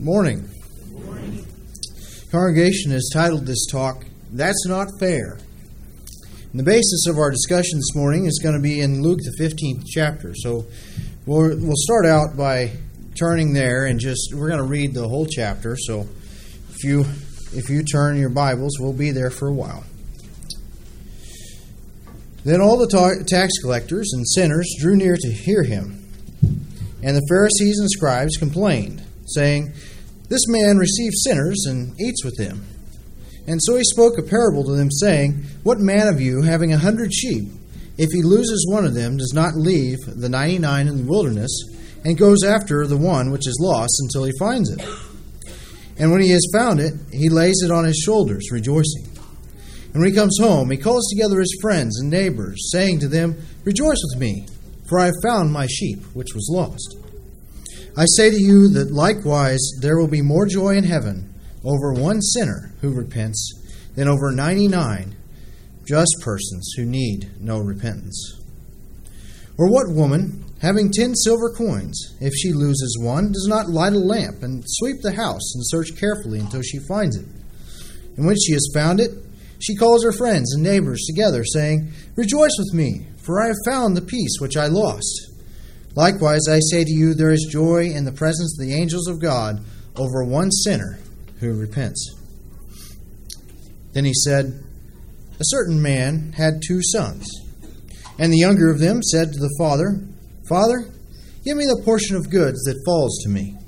Morning. 0.00 0.48
morning. 0.90 1.46
Congregation 2.32 2.90
has 2.92 3.10
titled 3.12 3.44
this 3.44 3.66
talk, 3.70 4.06
That's 4.32 4.66
Not 4.66 4.88
Fair. 4.98 5.36
And 6.52 6.58
the 6.58 6.64
basis 6.64 7.06
of 7.06 7.18
our 7.18 7.30
discussion 7.30 7.76
this 7.76 7.94
morning 7.94 8.24
is 8.24 8.40
going 8.42 8.54
to 8.54 8.62
be 8.62 8.80
in 8.80 9.02
Luke, 9.02 9.18
the 9.18 9.44
15th 9.44 9.84
chapter. 9.86 10.32
So 10.34 10.64
we'll, 11.26 11.54
we'll 11.54 11.76
start 11.76 12.06
out 12.06 12.34
by 12.34 12.70
turning 13.14 13.52
there 13.52 13.84
and 13.84 14.00
just, 14.00 14.32
we're 14.34 14.48
going 14.48 14.62
to 14.62 14.66
read 14.66 14.94
the 14.94 15.06
whole 15.06 15.26
chapter. 15.26 15.76
So 15.76 16.08
if 16.70 16.82
you, 16.82 17.04
if 17.52 17.68
you 17.68 17.84
turn 17.84 18.16
your 18.16 18.30
Bibles, 18.30 18.78
we'll 18.80 18.94
be 18.94 19.10
there 19.10 19.30
for 19.30 19.48
a 19.48 19.54
while. 19.54 19.84
Then 22.44 22.62
all 22.62 22.78
the 22.78 22.88
ta- 22.88 23.22
tax 23.28 23.52
collectors 23.60 24.14
and 24.14 24.26
sinners 24.26 24.66
drew 24.80 24.96
near 24.96 25.18
to 25.20 25.30
hear 25.30 25.62
him. 25.62 26.06
And 27.02 27.18
the 27.18 27.26
Pharisees 27.28 27.78
and 27.78 27.90
scribes 27.90 28.38
complained, 28.38 29.02
saying, 29.26 29.74
This 30.30 30.46
man 30.46 30.78
receives 30.78 31.24
sinners 31.24 31.66
and 31.66 32.00
eats 32.00 32.24
with 32.24 32.36
them. 32.36 32.64
And 33.48 33.60
so 33.60 33.74
he 33.74 33.82
spoke 33.82 34.16
a 34.16 34.22
parable 34.22 34.62
to 34.62 34.76
them, 34.76 34.90
saying, 34.90 35.44
What 35.64 35.80
man 35.80 36.06
of 36.06 36.20
you, 36.20 36.42
having 36.42 36.72
a 36.72 36.78
hundred 36.78 37.12
sheep, 37.12 37.48
if 37.98 38.10
he 38.12 38.22
loses 38.22 38.64
one 38.70 38.86
of 38.86 38.94
them, 38.94 39.16
does 39.16 39.32
not 39.34 39.56
leave 39.56 39.98
the 40.06 40.28
ninety 40.28 40.60
nine 40.60 40.86
in 40.86 40.98
the 40.98 41.10
wilderness, 41.10 41.50
and 42.04 42.16
goes 42.16 42.44
after 42.44 42.86
the 42.86 42.96
one 42.96 43.32
which 43.32 43.48
is 43.48 43.58
lost 43.60 43.92
until 44.02 44.24
he 44.24 44.32
finds 44.38 44.70
it? 44.70 44.80
And 45.98 46.12
when 46.12 46.20
he 46.20 46.30
has 46.30 46.48
found 46.54 46.78
it, 46.78 46.94
he 47.12 47.28
lays 47.28 47.60
it 47.64 47.72
on 47.72 47.84
his 47.84 47.96
shoulders, 47.98 48.52
rejoicing. 48.52 49.08
And 49.92 50.00
when 50.00 50.10
he 50.10 50.14
comes 50.14 50.38
home, 50.40 50.70
he 50.70 50.76
calls 50.76 51.08
together 51.10 51.40
his 51.40 51.58
friends 51.60 51.98
and 51.98 52.08
neighbors, 52.08 52.70
saying 52.70 53.00
to 53.00 53.08
them, 53.08 53.36
Rejoice 53.64 54.00
with 54.12 54.20
me, 54.20 54.46
for 54.88 55.00
I 55.00 55.06
have 55.06 55.14
found 55.24 55.52
my 55.52 55.66
sheep, 55.66 56.04
which 56.14 56.34
was 56.34 56.48
lost. 56.52 56.99
I 58.00 58.04
say 58.16 58.30
to 58.30 58.40
you 58.42 58.68
that 58.70 58.92
likewise 58.92 59.60
there 59.82 59.98
will 59.98 60.08
be 60.08 60.22
more 60.22 60.46
joy 60.46 60.70
in 60.70 60.84
heaven 60.84 61.34
over 61.62 61.92
one 61.92 62.22
sinner 62.22 62.72
who 62.80 62.94
repents 62.94 63.52
than 63.94 64.08
over 64.08 64.32
99 64.32 65.14
just 65.86 66.16
persons 66.22 66.72
who 66.78 66.86
need 66.86 67.30
no 67.38 67.60
repentance. 67.60 68.40
Or 69.58 69.70
what 69.70 69.94
woman, 69.94 70.46
having 70.62 70.90
ten 70.90 71.14
silver 71.14 71.50
coins, 71.50 72.16
if 72.22 72.32
she 72.32 72.54
loses 72.54 72.98
one, 73.02 73.32
does 73.32 73.46
not 73.46 73.68
light 73.68 73.92
a 73.92 73.98
lamp 73.98 74.42
and 74.42 74.64
sweep 74.66 75.02
the 75.02 75.12
house 75.12 75.54
and 75.54 75.62
search 75.66 75.94
carefully 76.00 76.38
until 76.38 76.62
she 76.62 76.78
finds 76.78 77.18
it? 77.18 77.26
And 78.16 78.24
when 78.24 78.36
she 78.42 78.52
has 78.52 78.70
found 78.72 79.00
it, 79.00 79.10
she 79.58 79.76
calls 79.76 80.04
her 80.04 80.12
friends 80.12 80.54
and 80.54 80.62
neighbors 80.62 81.04
together, 81.06 81.44
saying, 81.44 81.92
Rejoice 82.16 82.56
with 82.58 82.72
me, 82.72 83.08
for 83.18 83.42
I 83.42 83.48
have 83.48 83.56
found 83.66 83.94
the 83.94 84.00
piece 84.00 84.38
which 84.40 84.56
I 84.56 84.68
lost. 84.68 85.29
Likewise, 86.00 86.48
I 86.48 86.60
say 86.60 86.82
to 86.82 86.90
you, 86.90 87.12
there 87.12 87.30
is 87.30 87.46
joy 87.52 87.90
in 87.94 88.06
the 88.06 88.10
presence 88.10 88.58
of 88.58 88.66
the 88.66 88.72
angels 88.72 89.06
of 89.06 89.20
God 89.20 89.62
over 89.96 90.24
one 90.24 90.50
sinner 90.50 90.98
who 91.40 91.52
repents. 91.52 92.14
Then 93.92 94.06
he 94.06 94.14
said, 94.14 94.64
A 95.38 95.42
certain 95.42 95.82
man 95.82 96.32
had 96.32 96.62
two 96.66 96.80
sons. 96.82 97.28
And 98.18 98.32
the 98.32 98.38
younger 98.38 98.70
of 98.70 98.78
them 98.78 99.02
said 99.02 99.30
to 99.30 99.38
the 99.38 99.54
father, 99.58 100.00
Father, 100.48 100.88
give 101.44 101.58
me 101.58 101.66
the 101.66 101.82
portion 101.84 102.16
of 102.16 102.30
goods 102.30 102.62
that 102.64 102.82
falls 102.86 103.18
to 103.24 103.28
me. 103.28 103.58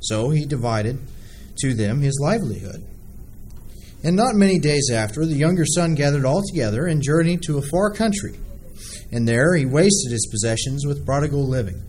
So 0.00 0.30
he 0.30 0.46
divided 0.46 1.00
to 1.58 1.74
them 1.74 2.00
his 2.00 2.18
livelihood. 2.18 2.82
And 4.02 4.16
not 4.16 4.36
many 4.36 4.58
days 4.58 4.90
after, 4.90 5.26
the 5.26 5.34
younger 5.34 5.66
son 5.66 5.96
gathered 5.96 6.24
all 6.24 6.40
together 6.48 6.86
and 6.86 7.02
journeyed 7.02 7.42
to 7.42 7.58
a 7.58 7.68
far 7.70 7.92
country 7.92 8.38
and 9.12 9.28
there 9.28 9.54
he 9.54 9.66
wasted 9.66 10.10
his 10.10 10.26
possessions 10.30 10.86
with 10.86 11.04
prodigal 11.04 11.46
living. 11.46 11.82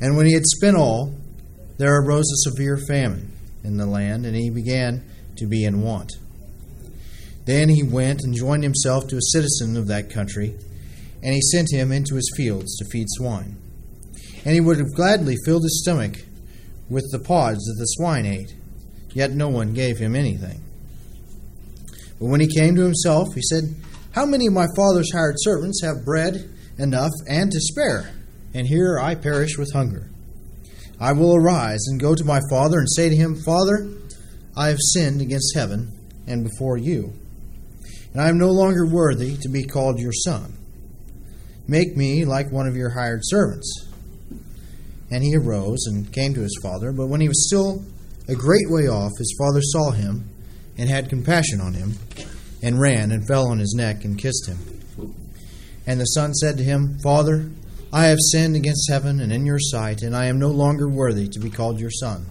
And 0.00 0.16
when 0.16 0.26
he 0.26 0.34
had 0.34 0.46
spent 0.46 0.76
all, 0.76 1.14
there 1.78 2.00
arose 2.00 2.30
a 2.30 2.50
severe 2.50 2.78
famine 2.88 3.32
in 3.64 3.76
the 3.76 3.86
land, 3.86 4.24
and 4.24 4.36
he 4.36 4.48
began 4.50 5.04
to 5.36 5.46
be 5.46 5.64
in 5.64 5.82
want. 5.82 6.12
Then 7.44 7.68
he 7.68 7.82
went 7.82 8.22
and 8.22 8.34
joined 8.34 8.62
himself 8.62 9.06
to 9.08 9.16
a 9.16 9.32
citizen 9.32 9.76
of 9.76 9.88
that 9.88 10.10
country, 10.10 10.54
and 11.22 11.34
he 11.34 11.40
sent 11.40 11.68
him 11.72 11.92
into 11.92 12.14
his 12.14 12.32
fields 12.36 12.76
to 12.76 12.84
feed 12.90 13.06
swine. 13.10 13.56
And 14.44 14.54
he 14.54 14.60
would 14.60 14.78
have 14.78 14.94
gladly 14.94 15.36
filled 15.44 15.64
his 15.64 15.82
stomach 15.82 16.24
with 16.88 17.10
the 17.10 17.18
pods 17.18 17.64
that 17.64 17.76
the 17.78 17.86
swine 17.86 18.26
ate, 18.26 18.54
yet 19.12 19.32
no 19.32 19.48
one 19.48 19.74
gave 19.74 19.98
him 19.98 20.14
anything. 20.14 20.62
But 22.18 22.26
when 22.26 22.40
he 22.40 22.46
came 22.46 22.76
to 22.76 22.82
himself, 22.82 23.34
he 23.34 23.42
said, 23.42 23.74
how 24.16 24.24
many 24.24 24.46
of 24.46 24.54
my 24.54 24.66
father's 24.74 25.12
hired 25.12 25.34
servants 25.36 25.82
have 25.84 26.02
bread 26.02 26.48
enough 26.78 27.12
and 27.28 27.52
to 27.52 27.60
spare? 27.60 28.10
And 28.54 28.66
here 28.66 28.98
I 28.98 29.14
perish 29.14 29.58
with 29.58 29.70
hunger. 29.74 30.08
I 30.98 31.12
will 31.12 31.36
arise 31.36 31.84
and 31.86 32.00
go 32.00 32.14
to 32.14 32.24
my 32.24 32.40
father 32.48 32.78
and 32.78 32.88
say 32.90 33.10
to 33.10 33.14
him, 33.14 33.36
Father, 33.36 33.86
I 34.56 34.68
have 34.68 34.78
sinned 34.80 35.20
against 35.20 35.54
heaven 35.54 35.92
and 36.26 36.42
before 36.42 36.78
you, 36.78 37.12
and 38.14 38.22
I 38.22 38.30
am 38.30 38.38
no 38.38 38.50
longer 38.52 38.86
worthy 38.86 39.36
to 39.36 39.50
be 39.50 39.64
called 39.64 40.00
your 40.00 40.14
son. 40.14 40.56
Make 41.68 41.94
me 41.94 42.24
like 42.24 42.50
one 42.50 42.66
of 42.66 42.74
your 42.74 42.88
hired 42.88 43.20
servants. 43.22 43.86
And 45.10 45.22
he 45.22 45.36
arose 45.36 45.84
and 45.88 46.10
came 46.10 46.32
to 46.32 46.40
his 46.40 46.58
father, 46.62 46.90
but 46.90 47.08
when 47.08 47.20
he 47.20 47.28
was 47.28 47.46
still 47.46 47.84
a 48.28 48.34
great 48.34 48.70
way 48.70 48.88
off, 48.88 49.12
his 49.18 49.36
father 49.38 49.60
saw 49.60 49.90
him 49.90 50.30
and 50.78 50.88
had 50.88 51.10
compassion 51.10 51.60
on 51.60 51.74
him 51.74 51.96
and 52.62 52.80
ran 52.80 53.12
and 53.12 53.26
fell 53.26 53.48
on 53.48 53.58
his 53.58 53.74
neck 53.74 54.04
and 54.04 54.18
kissed 54.18 54.48
him. 54.48 54.58
And 55.86 56.00
the 56.00 56.04
son 56.06 56.34
said 56.34 56.56
to 56.58 56.64
him, 56.64 56.98
Father, 57.02 57.50
I 57.92 58.06
have 58.06 58.18
sinned 58.32 58.56
against 58.56 58.90
heaven 58.90 59.20
and 59.20 59.32
in 59.32 59.46
your 59.46 59.60
sight, 59.60 60.02
and 60.02 60.16
I 60.16 60.26
am 60.26 60.38
no 60.38 60.48
longer 60.48 60.88
worthy 60.88 61.28
to 61.28 61.40
be 61.40 61.50
called 61.50 61.78
your 61.78 61.90
son. 61.90 62.26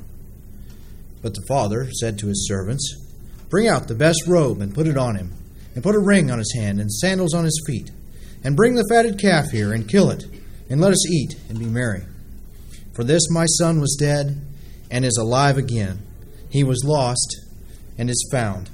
But 1.21 1.33
the 1.33 1.45
father 1.47 1.89
said 1.91 2.19
to 2.19 2.27
his 2.27 2.47
servants, 2.47 3.01
Bring 3.49 3.67
out 3.67 3.87
the 3.87 3.95
best 3.95 4.27
robe 4.27 4.59
and 4.61 4.75
put 4.75 4.87
it 4.87 4.97
on 4.97 5.15
him, 5.15 5.33
and 5.73 5.83
put 5.83 5.95
a 5.95 5.99
ring 5.99 6.29
on 6.29 6.39
his 6.39 6.53
hand 6.57 6.79
and 6.79 6.91
sandals 6.91 7.33
on 7.33 7.45
his 7.45 7.63
feet, 7.65 7.89
and 8.43 8.55
bring 8.55 8.75
the 8.75 8.87
fatted 8.89 9.19
calf 9.19 9.51
here 9.51 9.71
and 9.71 9.89
kill 9.89 10.09
it, 10.11 10.25
and 10.69 10.81
let 10.81 10.91
us 10.91 11.09
eat 11.09 11.35
and 11.47 11.57
be 11.57 11.65
merry. 11.65 12.03
For 12.93 13.03
this 13.03 13.29
my 13.29 13.45
son 13.45 13.79
was 13.79 13.97
dead 13.99 14.41
and 14.91 15.05
is 15.05 15.17
alive 15.17 15.57
again. 15.57 15.99
He 16.49 16.63
was 16.63 16.83
lost 16.85 17.37
and 17.97 18.09
is 18.09 18.29
found 18.31 18.69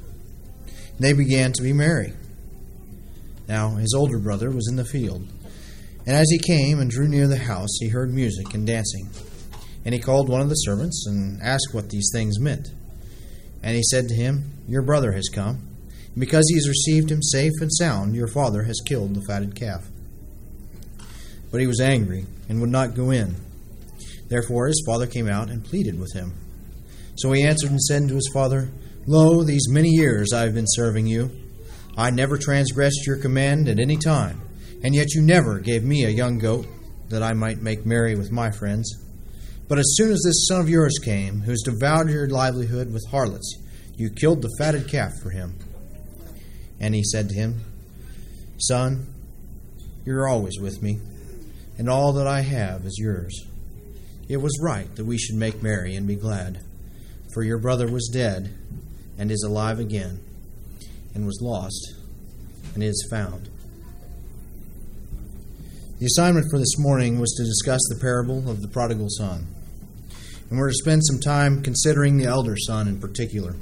they 1.02 1.14
began 1.14 1.52
to 1.54 1.64
be 1.64 1.74
merry. 1.74 2.14
Now 3.48 3.76
his 3.76 3.94
older 3.96 4.20
brother 4.20 4.50
was 4.52 4.68
in 4.70 4.76
the 4.76 4.86
field. 4.86 5.28
And 6.06 6.16
as 6.16 6.28
he 6.30 6.40
came 6.40 6.80
and 6.80 6.90
drew 6.90 7.08
near 7.08 7.28
the 7.28 7.38
house, 7.38 7.78
he 7.80 7.90
heard 7.90 8.14
music 8.14 8.54
and 8.54 8.66
dancing. 8.66 9.10
And 9.86 9.94
he 9.94 10.00
called 10.00 10.30
one 10.30 10.42
of 10.42 10.50
the 10.50 10.56
servants 10.56 11.06
and 11.08 11.42
asked 11.42 11.74
what 11.74 11.90
these 11.90 12.10
things 12.14 12.40
meant. 12.40 12.70
And 13.64 13.76
he 13.76 13.84
said 13.84 14.08
to 14.08 14.16
him, 14.16 14.52
Your 14.68 14.82
brother 14.82 15.12
has 15.12 15.30
come. 15.30 15.68
And 16.14 16.20
because 16.20 16.46
he 16.50 16.56
has 16.56 16.68
received 16.68 17.12
him 17.12 17.22
safe 17.22 17.54
and 17.62 17.72
sound, 17.72 18.16
your 18.16 18.28
father 18.28 18.64
has 18.64 18.82
killed 18.86 19.16
the 19.16 19.24
fatted 19.28 19.56
calf. 19.56 19.88
But 21.52 21.62
he 21.62 21.68
was 21.68 21.82
angry 21.82 22.26
and 22.50 22.62
would 22.62 22.70
not 22.70 22.96
go 22.96 23.12
in. 23.12 23.36
Therefore 24.28 24.68
his 24.68 24.84
father 24.86 25.08
came 25.08 25.28
out 25.28 25.50
and 25.50 25.64
pleaded 25.64 26.00
with 26.00 26.14
him. 26.14 26.34
So 27.16 27.32
he 27.32 27.44
answered 27.44 27.72
and 27.72 27.82
said 27.82 28.08
to 28.08 28.16
his 28.16 28.30
father, 28.34 28.70
Lo, 29.08 29.44
these 29.44 29.68
many 29.68 29.90
years 29.90 30.32
I 30.32 30.44
have 30.44 30.54
been 30.54 30.68
serving 30.68 31.08
you. 31.08 31.32
I 31.98 32.12
never 32.12 32.38
transgressed 32.38 33.08
your 33.08 33.18
command 33.18 33.68
at 33.68 33.80
any 33.80 33.98
time, 33.98 34.40
and 34.84 34.94
yet 34.94 35.16
you 35.16 35.24
never 35.24 35.60
gave 35.60 35.84
me 35.84 36.06
a 36.06 36.10
young 36.10 36.38
goat 36.38 36.68
that 37.10 37.24
I 37.24 37.34
might 37.34 37.64
make 37.64 37.84
merry 37.84 38.14
with 38.16 38.32
my 38.32 38.52
friends. 38.52 38.94
But 39.68 39.80
as 39.80 39.96
soon 39.96 40.12
as 40.12 40.22
this 40.24 40.46
son 40.48 40.62
of 40.62 40.70
yours 40.70 41.00
came, 41.04 41.42
who 41.42 41.50
has 41.50 41.64
devoured 41.66 42.12
your 42.12 42.30
livelihood 42.30 42.94
with 42.94 43.04
harlots, 43.10 43.58
you 43.96 44.12
killed 44.12 44.44
the 44.44 44.56
fatted 44.60 44.88
calf 44.88 45.14
for 45.24 45.32
him. 45.32 45.58
And 46.80 46.94
he 46.94 47.04
said 47.04 47.28
to 47.30 47.36
him, 47.36 47.60
Son, 48.60 49.08
you're 50.06 50.30
always 50.30 50.60
with 50.62 50.84
me, 50.84 51.00
and 51.80 51.90
all 51.90 52.14
that 52.14 52.28
I 52.28 52.42
have 52.42 52.86
is 52.86 53.00
yours. 53.00 53.48
It 54.30 54.38
was 54.38 54.62
right 54.62 54.96
that 54.96 55.06
we 55.06 55.18
should 55.18 55.38
make 55.38 55.64
merry 55.64 55.96
and 55.96 56.08
be 56.08 56.16
glad, 56.16 56.62
for 57.34 57.42
your 57.42 57.58
brother 57.58 57.92
was 57.92 58.08
dead 58.14 58.61
and 59.22 59.30
is 59.30 59.44
alive 59.44 59.78
again, 59.78 60.20
and 61.14 61.28
was 61.28 61.40
lost 61.44 61.94
and 62.74 62.82
is 62.84 63.08
found. 63.12 63.50
The 66.00 66.08
assignment 66.08 66.48
for 66.50 66.58
this 66.58 66.80
morning 66.80 67.20
was 67.20 67.32
to 67.38 67.44
discuss 67.44 67.82
the 67.88 68.00
parable 68.02 68.50
of 68.50 68.64
the 68.64 68.68
prodigal 68.68 69.10
son. 69.10 69.46
And 70.50 70.58
we're 70.58 70.70
to 70.70 70.74
spend 70.74 71.06
some 71.06 71.20
time 71.20 71.62
considering 71.62 72.18
the 72.18 72.26
elder 72.26 72.58
son 72.58 72.88
in 72.88 73.00
particular. 73.00 73.56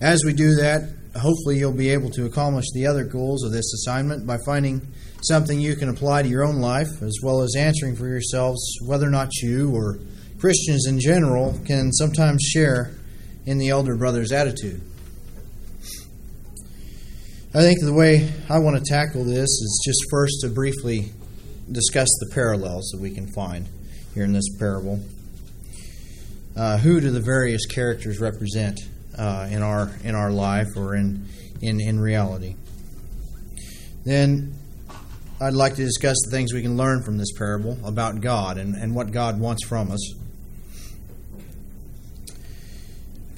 As 0.00 0.22
we 0.24 0.34
do 0.34 0.54
that, 0.54 0.94
hopefully 1.16 1.58
you'll 1.58 1.72
be 1.72 1.90
able 1.90 2.10
to 2.10 2.26
accomplish 2.26 2.66
the 2.72 2.86
other 2.86 3.02
goals 3.02 3.42
of 3.42 3.50
this 3.50 3.74
assignment 3.74 4.24
by 4.24 4.38
finding 4.46 4.86
something 5.22 5.58
you 5.58 5.74
can 5.74 5.88
apply 5.88 6.22
to 6.22 6.28
your 6.28 6.44
own 6.44 6.60
life, 6.60 7.02
as 7.02 7.18
well 7.24 7.42
as 7.42 7.56
answering 7.58 7.96
for 7.96 8.06
yourselves 8.06 8.60
whether 8.86 9.08
or 9.08 9.10
not 9.10 9.34
you 9.42 9.74
or 9.74 9.98
Christians 10.38 10.86
in 10.86 11.00
general 11.00 11.58
can 11.66 11.92
sometimes 11.92 12.40
share 12.44 12.92
in 13.46 13.58
the 13.58 13.68
elder 13.70 13.96
brother's 13.96 14.32
attitude. 14.32 14.80
I 17.54 17.62
think 17.62 17.80
the 17.80 17.94
way 17.94 18.30
I 18.50 18.58
want 18.58 18.76
to 18.76 18.82
tackle 18.86 19.24
this 19.24 19.48
is 19.48 19.82
just 19.84 19.98
first 20.10 20.34
to 20.42 20.48
briefly 20.48 21.12
discuss 21.70 22.08
the 22.20 22.30
parallels 22.34 22.90
that 22.92 23.00
we 23.00 23.10
can 23.10 23.26
find 23.32 23.66
here 24.14 24.24
in 24.24 24.32
this 24.32 24.48
parable. 24.58 25.00
uh, 26.56 26.76
who 26.78 27.00
do 27.00 27.10
the 27.10 27.20
various 27.20 27.66
characters 27.66 28.20
represent 28.20 28.80
uh, 29.16 29.48
in 29.50 29.62
our 29.62 29.90
in 30.02 30.14
our 30.14 30.30
life 30.30 30.66
or 30.76 30.94
in 30.96 31.26
in 31.62 31.80
in 31.80 32.00
reality. 32.00 32.56
Then 34.04 34.54
I'd 35.40 35.54
like 35.54 35.76
to 35.76 35.84
discuss 35.84 36.16
the 36.24 36.30
things 36.36 36.52
we 36.52 36.62
can 36.62 36.76
learn 36.76 37.02
from 37.02 37.16
this 37.16 37.32
parable 37.36 37.78
about 37.84 38.20
God 38.20 38.58
and, 38.58 38.74
and 38.74 38.94
what 38.94 39.12
God 39.12 39.38
wants 39.38 39.64
from 39.66 39.92
us. 39.92 40.14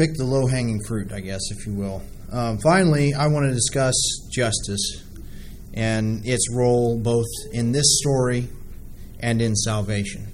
Pick 0.01 0.15
the 0.15 0.25
low 0.25 0.47
hanging 0.47 0.81
fruit, 0.89 1.13
I 1.13 1.21
guess, 1.21 1.43
if 1.51 1.67
you 1.67 1.75
will. 1.75 2.01
Um, 2.33 2.57
finally, 2.57 3.13
I 3.13 3.27
want 3.27 3.45
to 3.45 3.53
discuss 3.53 3.95
justice 4.33 5.05
and 5.75 6.25
its 6.25 6.51
role 6.51 6.99
both 6.99 7.27
in 7.53 7.71
this 7.71 7.99
story 8.01 8.49
and 9.21 9.43
in 9.43 9.55
salvation. 9.55 10.27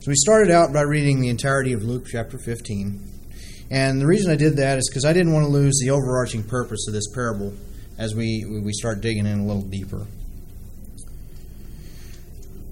So 0.00 0.08
we 0.08 0.14
started 0.14 0.50
out 0.50 0.72
by 0.72 0.80
reading 0.80 1.20
the 1.20 1.28
entirety 1.28 1.74
of 1.74 1.82
Luke 1.82 2.06
chapter 2.10 2.38
15. 2.38 2.98
And 3.70 4.00
the 4.00 4.06
reason 4.06 4.32
I 4.32 4.36
did 4.36 4.56
that 4.56 4.78
is 4.78 4.88
because 4.88 5.04
I 5.04 5.12
didn't 5.12 5.34
want 5.34 5.44
to 5.44 5.52
lose 5.52 5.78
the 5.84 5.90
overarching 5.90 6.44
purpose 6.44 6.86
of 6.88 6.94
this 6.94 7.12
parable 7.14 7.52
as 7.98 8.14
we, 8.14 8.46
we 8.64 8.72
start 8.72 9.02
digging 9.02 9.26
in 9.26 9.40
a 9.40 9.44
little 9.44 9.68
deeper. 9.68 10.06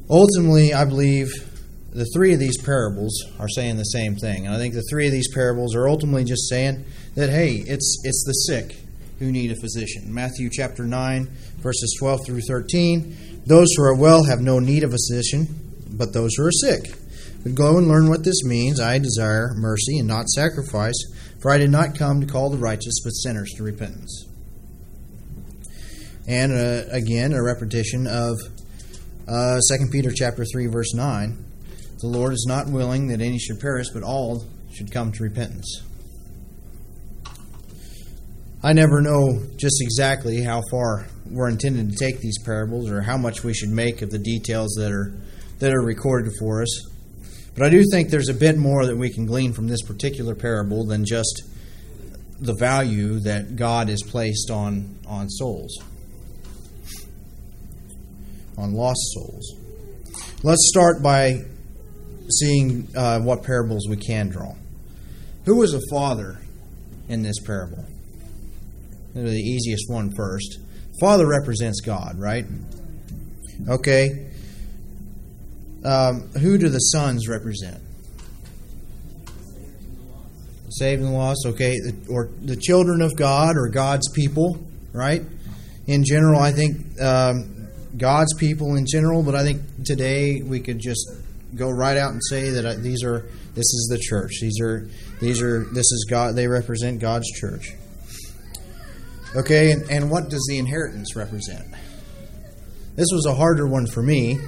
Ultimately, 0.08 0.72
I 0.72 0.86
believe 0.86 1.49
the 1.92 2.06
three 2.14 2.32
of 2.32 2.38
these 2.38 2.60
parables 2.62 3.12
are 3.38 3.48
saying 3.48 3.76
the 3.76 3.84
same 3.84 4.14
thing. 4.14 4.46
And 4.46 4.54
I 4.54 4.58
think 4.58 4.74
the 4.74 4.86
three 4.88 5.06
of 5.06 5.12
these 5.12 5.32
parables 5.34 5.74
are 5.74 5.88
ultimately 5.88 6.24
just 6.24 6.48
saying 6.48 6.84
that, 7.16 7.30
hey, 7.30 7.54
it's, 7.66 8.00
it's 8.04 8.24
the 8.24 8.32
sick 8.32 8.76
who 9.18 9.32
need 9.32 9.50
a 9.50 9.56
physician. 9.56 10.12
Matthew 10.14 10.48
chapter 10.50 10.84
9, 10.84 11.28
verses 11.56 11.96
12 11.98 12.20
through 12.26 12.40
13. 12.42 13.42
Those 13.44 13.68
who 13.76 13.82
are 13.82 13.96
well 13.96 14.24
have 14.24 14.40
no 14.40 14.60
need 14.60 14.84
of 14.84 14.90
a 14.90 14.92
physician, 14.92 15.48
but 15.90 16.12
those 16.12 16.34
who 16.36 16.46
are 16.46 16.52
sick. 16.52 16.94
But 17.42 17.54
go 17.54 17.76
and 17.76 17.88
learn 17.88 18.08
what 18.08 18.24
this 18.24 18.44
means. 18.44 18.80
I 18.80 18.98
desire 18.98 19.52
mercy 19.56 19.98
and 19.98 20.06
not 20.06 20.28
sacrifice, 20.28 20.96
for 21.40 21.50
I 21.50 21.58
did 21.58 21.70
not 21.70 21.98
come 21.98 22.20
to 22.20 22.26
call 22.26 22.50
the 22.50 22.58
righteous, 22.58 23.00
but 23.02 23.10
sinners 23.10 23.50
to 23.56 23.62
repentance. 23.64 24.26
And 26.28 26.52
uh, 26.52 26.84
again, 26.92 27.32
a 27.32 27.42
repetition 27.42 28.06
of 28.06 28.38
uh, 29.26 29.58
2 29.68 29.88
Peter 29.90 30.12
chapter 30.14 30.44
3, 30.44 30.66
verse 30.66 30.94
9. 30.94 31.49
The 32.00 32.08
Lord 32.08 32.32
is 32.32 32.46
not 32.48 32.66
willing 32.68 33.08
that 33.08 33.20
any 33.20 33.38
should 33.38 33.60
perish, 33.60 33.88
but 33.92 34.02
all 34.02 34.44
should 34.72 34.90
come 34.90 35.12
to 35.12 35.22
repentance. 35.22 35.82
I 38.62 38.72
never 38.72 39.00
know 39.00 39.40
just 39.56 39.80
exactly 39.80 40.42
how 40.42 40.62
far 40.70 41.06
we're 41.26 41.48
intended 41.48 41.90
to 41.90 41.96
take 41.96 42.20
these 42.20 42.38
parables 42.42 42.90
or 42.90 43.00
how 43.02 43.16
much 43.16 43.42
we 43.42 43.54
should 43.54 43.70
make 43.70 44.02
of 44.02 44.10
the 44.10 44.18
details 44.18 44.74
that 44.78 44.92
are 44.92 45.12
that 45.60 45.72
are 45.72 45.82
recorded 45.82 46.32
for 46.38 46.62
us. 46.62 46.90
But 47.54 47.64
I 47.64 47.70
do 47.70 47.84
think 47.90 48.10
there's 48.10 48.28
a 48.28 48.34
bit 48.34 48.56
more 48.56 48.86
that 48.86 48.96
we 48.96 49.10
can 49.10 49.26
glean 49.26 49.52
from 49.52 49.66
this 49.66 49.82
particular 49.82 50.34
parable 50.34 50.86
than 50.86 51.04
just 51.04 51.42
the 52.40 52.54
value 52.54 53.20
that 53.20 53.56
God 53.56 53.90
has 53.90 54.02
placed 54.02 54.50
on, 54.50 54.98
on 55.06 55.28
souls, 55.28 55.76
on 58.56 58.72
lost 58.72 59.00
souls. 59.12 59.54
Let's 60.42 60.66
start 60.70 61.02
by 61.02 61.44
seeing 62.30 62.88
uh, 62.96 63.20
what 63.20 63.42
parables 63.42 63.86
we 63.88 63.96
can 63.96 64.28
draw. 64.28 64.54
Who 65.44 65.56
was 65.56 65.74
a 65.74 65.80
father 65.90 66.38
in 67.08 67.22
this 67.22 67.40
parable? 67.40 67.84
The 69.14 69.32
easiest 69.32 69.90
one 69.90 70.12
first. 70.14 70.58
Father 71.00 71.26
represents 71.26 71.80
God, 71.80 72.18
right? 72.18 72.44
Okay. 73.68 74.30
Um, 75.84 76.28
who 76.40 76.58
do 76.58 76.68
the 76.68 76.78
sons 76.78 77.28
represent? 77.28 77.82
Saved 80.68 81.02
and 81.02 81.12
lost, 81.12 81.44
okay, 81.46 81.76
or 82.08 82.28
the 82.42 82.56
children 82.56 83.02
of 83.02 83.16
God 83.16 83.56
or 83.56 83.68
God's 83.68 84.08
people, 84.12 84.58
right? 84.92 85.22
In 85.86 86.04
general, 86.04 86.40
I 86.40 86.52
think 86.52 87.00
um, 87.00 87.66
God's 87.96 88.32
people 88.34 88.76
in 88.76 88.86
general, 88.86 89.22
but 89.22 89.34
I 89.34 89.42
think 89.42 89.62
today 89.84 90.42
we 90.42 90.60
could 90.60 90.78
just 90.78 91.10
go 91.54 91.70
right 91.70 91.96
out 91.96 92.12
and 92.12 92.20
say 92.22 92.50
that 92.50 92.64
uh, 92.64 92.74
these 92.78 93.02
are 93.04 93.20
this 93.54 93.64
is 93.64 93.88
the 93.90 93.98
church. 93.98 94.38
These 94.40 94.60
are 94.60 94.88
these 95.20 95.42
are 95.42 95.64
this 95.72 95.90
is 95.92 96.06
God. 96.08 96.34
They 96.34 96.46
represent 96.46 97.00
God's 97.00 97.28
church. 97.30 97.72
Okay, 99.36 99.70
and, 99.72 99.88
and 99.90 100.10
what 100.10 100.28
does 100.28 100.44
the 100.48 100.58
inheritance 100.58 101.14
represent? 101.14 101.64
This 102.96 103.06
was 103.12 103.26
a 103.26 103.34
harder 103.34 103.66
one 103.66 103.86
for 103.86 104.02
me 104.02 104.38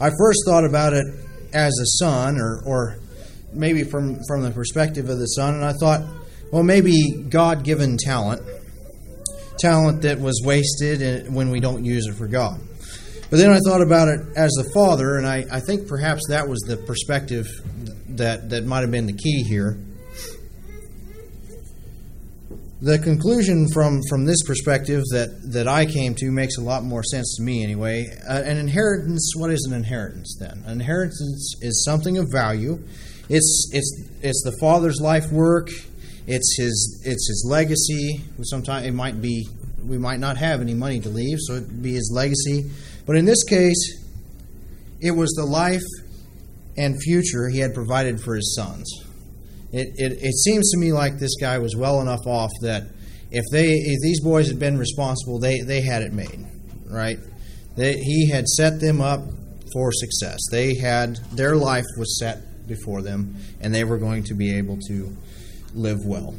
I 0.00 0.10
first 0.10 0.44
thought 0.46 0.64
about 0.64 0.92
it 0.92 1.06
as 1.52 1.72
a 1.72 1.86
son, 1.98 2.38
or, 2.38 2.62
or 2.64 2.98
maybe 3.52 3.82
from, 3.82 4.20
from 4.28 4.42
the 4.42 4.52
perspective 4.52 5.08
of 5.08 5.18
the 5.18 5.26
son, 5.26 5.54
and 5.54 5.64
I 5.64 5.72
thought, 5.72 6.02
well, 6.52 6.62
maybe 6.62 7.24
God 7.28 7.64
given 7.64 7.96
talent, 7.96 8.42
talent 9.58 10.02
that 10.02 10.20
was 10.20 10.40
wasted 10.44 11.32
when 11.34 11.50
we 11.50 11.58
don't 11.58 11.84
use 11.84 12.06
it 12.06 12.14
for 12.14 12.28
God. 12.28 12.60
But 13.30 13.36
then 13.36 13.50
I 13.50 13.58
thought 13.58 13.82
about 13.82 14.08
it 14.08 14.20
as 14.36 14.50
a 14.58 14.64
father, 14.72 15.16
and 15.16 15.26
I, 15.26 15.44
I 15.50 15.60
think 15.60 15.86
perhaps 15.86 16.22
that 16.28 16.48
was 16.48 16.60
the 16.60 16.78
perspective 16.78 17.46
that, 18.16 18.48
that 18.50 18.64
might 18.64 18.80
have 18.80 18.90
been 18.90 19.06
the 19.06 19.12
key 19.12 19.42
here. 19.42 19.78
The 22.80 22.98
conclusion 23.00 23.66
from, 23.74 24.00
from 24.08 24.24
this 24.24 24.40
perspective 24.46 25.02
that, 25.10 25.52
that 25.52 25.66
I 25.66 25.84
came 25.84 26.14
to 26.14 26.30
makes 26.30 26.56
a 26.58 26.62
lot 26.62 26.84
more 26.84 27.02
sense 27.02 27.34
to 27.36 27.42
me 27.42 27.64
anyway. 27.64 28.06
Uh, 28.26 28.42
an 28.44 28.56
inheritance, 28.56 29.32
what 29.36 29.50
is 29.50 29.66
an 29.68 29.74
inheritance 29.74 30.36
then? 30.38 30.62
An 30.64 30.80
inheritance 30.80 31.56
is 31.60 31.84
something 31.84 32.16
of 32.18 32.28
value. 32.32 32.78
It's, 33.28 33.70
it's, 33.74 34.08
it's 34.22 34.42
the 34.44 34.56
father's 34.60 35.00
life 35.02 35.30
work, 35.30 35.68
it's 36.26 36.56
his, 36.56 37.02
it's 37.04 37.28
his 37.28 37.46
legacy. 37.46 38.22
Sometimes 38.42 38.86
it 38.86 38.92
might 38.92 39.20
be, 39.20 39.46
we 39.84 39.98
might 39.98 40.20
not 40.20 40.38
have 40.38 40.60
any 40.60 40.74
money 40.74 41.00
to 41.00 41.08
leave, 41.08 41.38
so 41.40 41.54
it'd 41.54 41.82
be 41.82 41.92
his 41.92 42.10
legacy. 42.14 42.70
But 43.08 43.16
in 43.16 43.24
this 43.24 43.42
case, 43.42 44.04
it 45.00 45.12
was 45.12 45.30
the 45.30 45.46
life 45.46 45.82
and 46.76 46.94
future 47.02 47.48
he 47.48 47.58
had 47.58 47.72
provided 47.72 48.20
for 48.20 48.36
his 48.36 48.54
sons. 48.54 48.86
It, 49.72 49.88
it, 49.96 50.18
it 50.20 50.34
seems 50.34 50.70
to 50.72 50.78
me 50.78 50.92
like 50.92 51.18
this 51.18 51.34
guy 51.40 51.56
was 51.58 51.74
well 51.74 52.02
enough 52.02 52.26
off 52.26 52.50
that 52.60 52.82
if 53.30 53.44
they 53.50 53.68
if 53.70 53.98
these 54.02 54.20
boys 54.20 54.48
had 54.48 54.58
been 54.58 54.76
responsible, 54.76 55.38
they, 55.38 55.60
they 55.60 55.80
had 55.80 56.02
it 56.02 56.12
made, 56.12 56.46
right? 56.86 57.18
They, 57.76 57.94
he 57.94 58.28
had 58.28 58.46
set 58.46 58.78
them 58.78 59.00
up 59.00 59.20
for 59.72 59.90
success. 59.90 60.38
They 60.50 60.74
had 60.74 61.16
their 61.32 61.56
life 61.56 61.86
was 61.96 62.18
set 62.18 62.68
before 62.68 63.00
them, 63.00 63.36
and 63.62 63.74
they 63.74 63.84
were 63.84 63.98
going 63.98 64.24
to 64.24 64.34
be 64.34 64.54
able 64.58 64.78
to 64.88 65.16
live 65.72 66.04
well. 66.04 66.34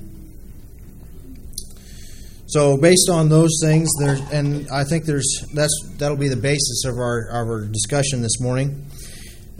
So, 2.49 2.77
based 2.77 3.09
on 3.11 3.29
those 3.29 3.59
things, 3.61 3.87
there, 3.99 4.17
and 4.31 4.67
I 4.71 4.83
think 4.83 5.05
there's 5.05 5.45
that's 5.53 5.71
that'll 5.97 6.17
be 6.17 6.29
the 6.29 6.35
basis 6.35 6.83
of 6.83 6.95
our, 6.95 7.29
our 7.31 7.65
discussion 7.65 8.23
this 8.23 8.41
morning. 8.41 8.87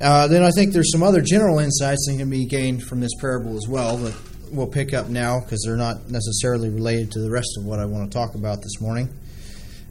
Uh, 0.01 0.27
then 0.27 0.41
I 0.41 0.50
think 0.50 0.74
there's 0.74 0.91
some 0.91 1.03
other 1.03 1.22
general 1.22 1.60
insights 1.60 2.08
that 2.08 2.17
can 2.17 2.31
be 2.31 2.48
gained 2.48 2.81
from 2.81 3.00
this 3.00 3.12
parable 3.22 3.55
as 3.58 3.67
well 3.69 3.98
that 3.98 4.15
we'll 4.51 4.65
pick 4.65 4.96
up 4.96 5.08
now 5.08 5.39
because 5.39 5.62
they're 5.63 5.77
not 5.77 6.10
necessarily 6.10 6.69
related 6.69 7.12
to 7.12 7.19
the 7.19 7.29
rest 7.29 7.50
of 7.60 7.65
what 7.65 7.79
I 7.79 7.86
want 7.86 8.12
to 8.12 8.17
talk 8.17 8.34
about 8.34 8.63
this 8.63 8.81
morning. 8.81 9.13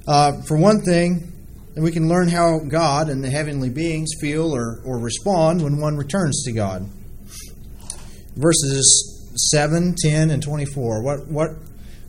Uh, 0.09 0.43
for 0.43 0.57
one 0.57 0.81
thing, 0.81 1.33
we 1.76 1.93
can 1.93 2.09
learn 2.09 2.28
how 2.28 2.59
God 2.69 3.11
and 3.11 3.23
the 3.23 3.31
heavenly 3.31 3.71
beings 3.71 4.09
feel 4.21 4.52
or, 4.52 4.83
or 4.85 4.99
respond 4.99 5.62
when 5.62 5.81
one 5.81 5.97
returns 5.97 6.43
to 6.47 6.52
God. 6.52 6.88
Verses 8.35 9.31
7, 9.52 9.95
10, 10.02 10.31
and 10.31 10.43
24. 10.43 11.05
What, 11.05 11.28
what, 11.28 11.50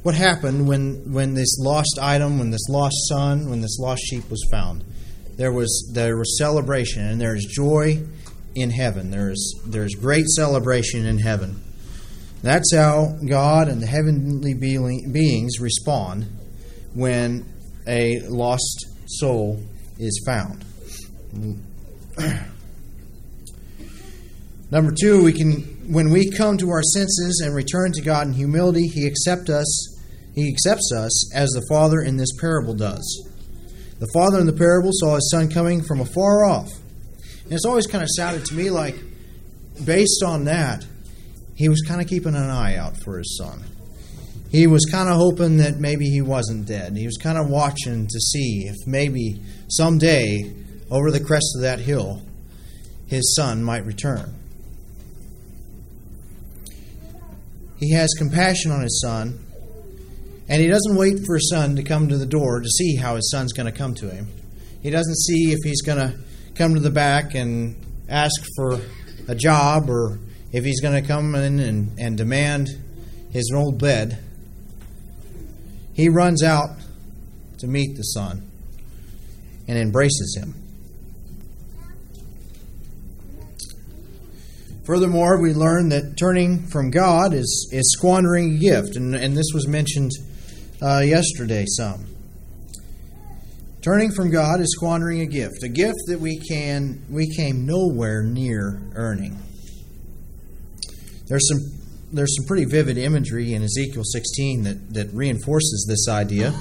what 0.10 0.18
happened 0.18 0.68
when, 0.68 1.14
when 1.14 1.36
this 1.36 1.58
lost 1.60 2.00
item, 2.02 2.40
when 2.40 2.50
this 2.50 2.68
lost 2.70 2.96
son, 3.08 3.50
when 3.50 3.62
this 3.62 3.78
lost 3.80 4.02
sheep 4.02 4.30
was 4.30 4.44
found? 4.52 4.84
there 5.40 5.52
was 5.54 5.90
there 5.94 6.18
was 6.18 6.38
celebration 6.38 7.02
and 7.02 7.20
there 7.20 7.34
is 7.34 7.46
joy 7.46 8.04
in 8.56 8.70
heaven. 8.70 9.10
There 9.10 9.32
is 9.32 9.62
there's 9.66 9.96
great 9.96 10.28
celebration 10.28 11.06
in 11.06 11.18
heaven. 11.18 11.64
That's 12.42 12.76
how 12.76 13.18
God 13.26 13.70
and 13.70 13.82
the 13.82 13.88
heavenly 13.88 14.54
beings 14.54 15.62
respond 15.62 16.26
when 16.94 17.46
a 17.88 18.20
lost 18.28 18.86
soul 19.08 19.62
is 19.98 20.22
found. 20.26 20.66
Number 24.72 24.94
two, 25.00 25.24
we 25.24 25.32
can 25.32 25.62
when 25.90 26.10
we 26.10 26.30
come 26.32 26.58
to 26.58 26.70
our 26.70 26.84
senses 26.84 27.42
and 27.46 27.56
return 27.56 27.94
to 27.94 28.02
God 28.02 28.28
in 28.28 28.34
humility, 28.34 28.88
He 28.88 29.08
accepts 29.08 29.50
us. 29.50 29.99
He 30.40 30.50
accepts 30.50 30.92
us 30.96 31.34
as 31.36 31.50
the 31.50 31.66
Father 31.70 32.02
in 32.02 32.18
this 32.18 32.32
parable 32.40 32.74
does. 32.74 33.30
The 34.00 34.08
father 34.14 34.40
in 34.40 34.46
the 34.46 34.54
parable 34.54 34.92
saw 34.94 35.16
his 35.16 35.30
son 35.30 35.50
coming 35.50 35.84
from 35.84 36.00
afar 36.00 36.46
off. 36.46 36.70
And 37.44 37.54
it's 37.54 37.66
always 37.66 37.86
kind 37.86 38.02
of 38.02 38.10
sounded 38.16 38.46
to 38.46 38.56
me 38.56 38.70
like, 38.70 38.96
based 39.84 40.24
on 40.26 40.46
that, 40.46 40.86
he 41.56 41.68
was 41.68 41.82
kind 41.82 42.00
of 42.00 42.08
keeping 42.08 42.34
an 42.34 42.50
eye 42.50 42.78
out 42.78 42.96
for 43.04 43.18
his 43.18 43.38
son. 43.38 43.62
He 44.52 44.68
was 44.68 44.86
kind 44.86 45.10
of 45.10 45.18
hoping 45.18 45.58
that 45.58 45.80
maybe 45.80 46.06
he 46.06 46.22
wasn't 46.22 46.66
dead. 46.66 46.96
He 46.96 47.06
was 47.06 47.18
kind 47.18 47.38
of 47.38 47.50
watching 47.50 48.08
to 48.08 48.20
see 48.20 48.68
if 48.68 48.88
maybe 48.88 49.42
someday, 49.68 50.54
over 50.90 51.12
the 51.12 51.20
crest 51.20 51.54
of 51.58 51.64
that 51.64 51.80
hill, 51.80 52.22
his 53.08 53.36
son 53.36 53.62
might 53.62 53.86
return. 53.86 54.34
He 57.80 57.92
has 57.94 58.10
compassion 58.18 58.72
on 58.72 58.82
his 58.82 59.02
son, 59.02 59.46
and 60.50 60.62
he 60.62 60.68
doesn't 60.68 60.96
wait 60.96 61.20
for 61.26 61.36
his 61.36 61.50
son 61.52 61.76
to 61.76 61.84
come 61.84 62.10
to 62.10 62.18
the 62.18 62.26
door 62.26 62.60
to 62.60 62.68
see 62.68 62.96
how 62.96 63.16
his 63.16 63.30
son's 63.30 63.54
going 63.54 63.72
to 63.72 63.78
come 63.78 63.94
to 63.96 64.10
him. 64.10 64.28
He 64.82 64.90
doesn't 64.90 65.18
see 65.18 65.52
if 65.52 65.60
he's 65.64 65.82
going 65.84 66.00
to 66.00 66.18
come 66.56 66.74
to 66.74 66.80
the 66.80 66.90
back 66.90 67.36
and 67.36 67.76
ask 68.10 68.44
for 68.56 68.80
a 69.28 69.36
job 69.36 69.90
or 69.90 70.20
if 70.52 70.64
he's 70.64 70.82
going 70.82 71.00
to 71.00 71.08
come 71.08 71.36
in 71.36 71.60
and, 71.60 72.00
and 72.00 72.18
demand 72.18 72.68
his 73.32 73.52
old 73.56 73.80
bed. 73.80 74.18
He 75.94 76.10
runs 76.10 76.44
out 76.44 76.70
to 77.60 77.68
meet 77.68 77.96
the 77.96 78.02
son 78.02 78.50
and 79.68 79.78
embraces 79.78 80.36
him. 80.42 80.56
Furthermore, 84.86 85.40
we 85.40 85.54
learn 85.54 85.90
that 85.90 86.18
turning 86.18 86.66
from 86.66 86.90
God 86.90 87.36
is, 87.36 87.70
is 87.72 87.94
squandering 87.96 88.56
a 88.56 88.58
gift, 88.58 88.96
and, 88.96 89.14
and 89.14 89.38
this 89.38 89.52
was 89.54 89.68
mentioned 89.68 90.10
uh, 90.82 91.00
yesterday 91.00 91.66
some. 91.68 92.06
Turning 93.82 94.12
from 94.12 94.30
God 94.30 94.60
is 94.60 94.74
squandering 94.76 95.22
a 95.22 95.26
gift, 95.26 95.64
a 95.64 95.70
gift 95.70 95.98
that 96.08 96.20
we 96.20 96.38
can 96.40 97.02
we 97.10 97.34
came 97.36 97.66
nowhere 97.66 98.24
near 98.24 98.82
earning. 98.94 99.38
There's 101.28 101.48
some 101.48 101.60
there's 102.12 102.36
some 102.38 102.46
pretty 102.46 102.66
vivid 102.66 102.98
imagery 102.98 103.54
in 103.54 103.64
Ezekiel 103.64 104.04
16 104.04 104.64
that, 104.64 104.94
that 104.94 105.14
reinforces 105.14 105.86
this 105.88 106.12
idea. 106.14 106.54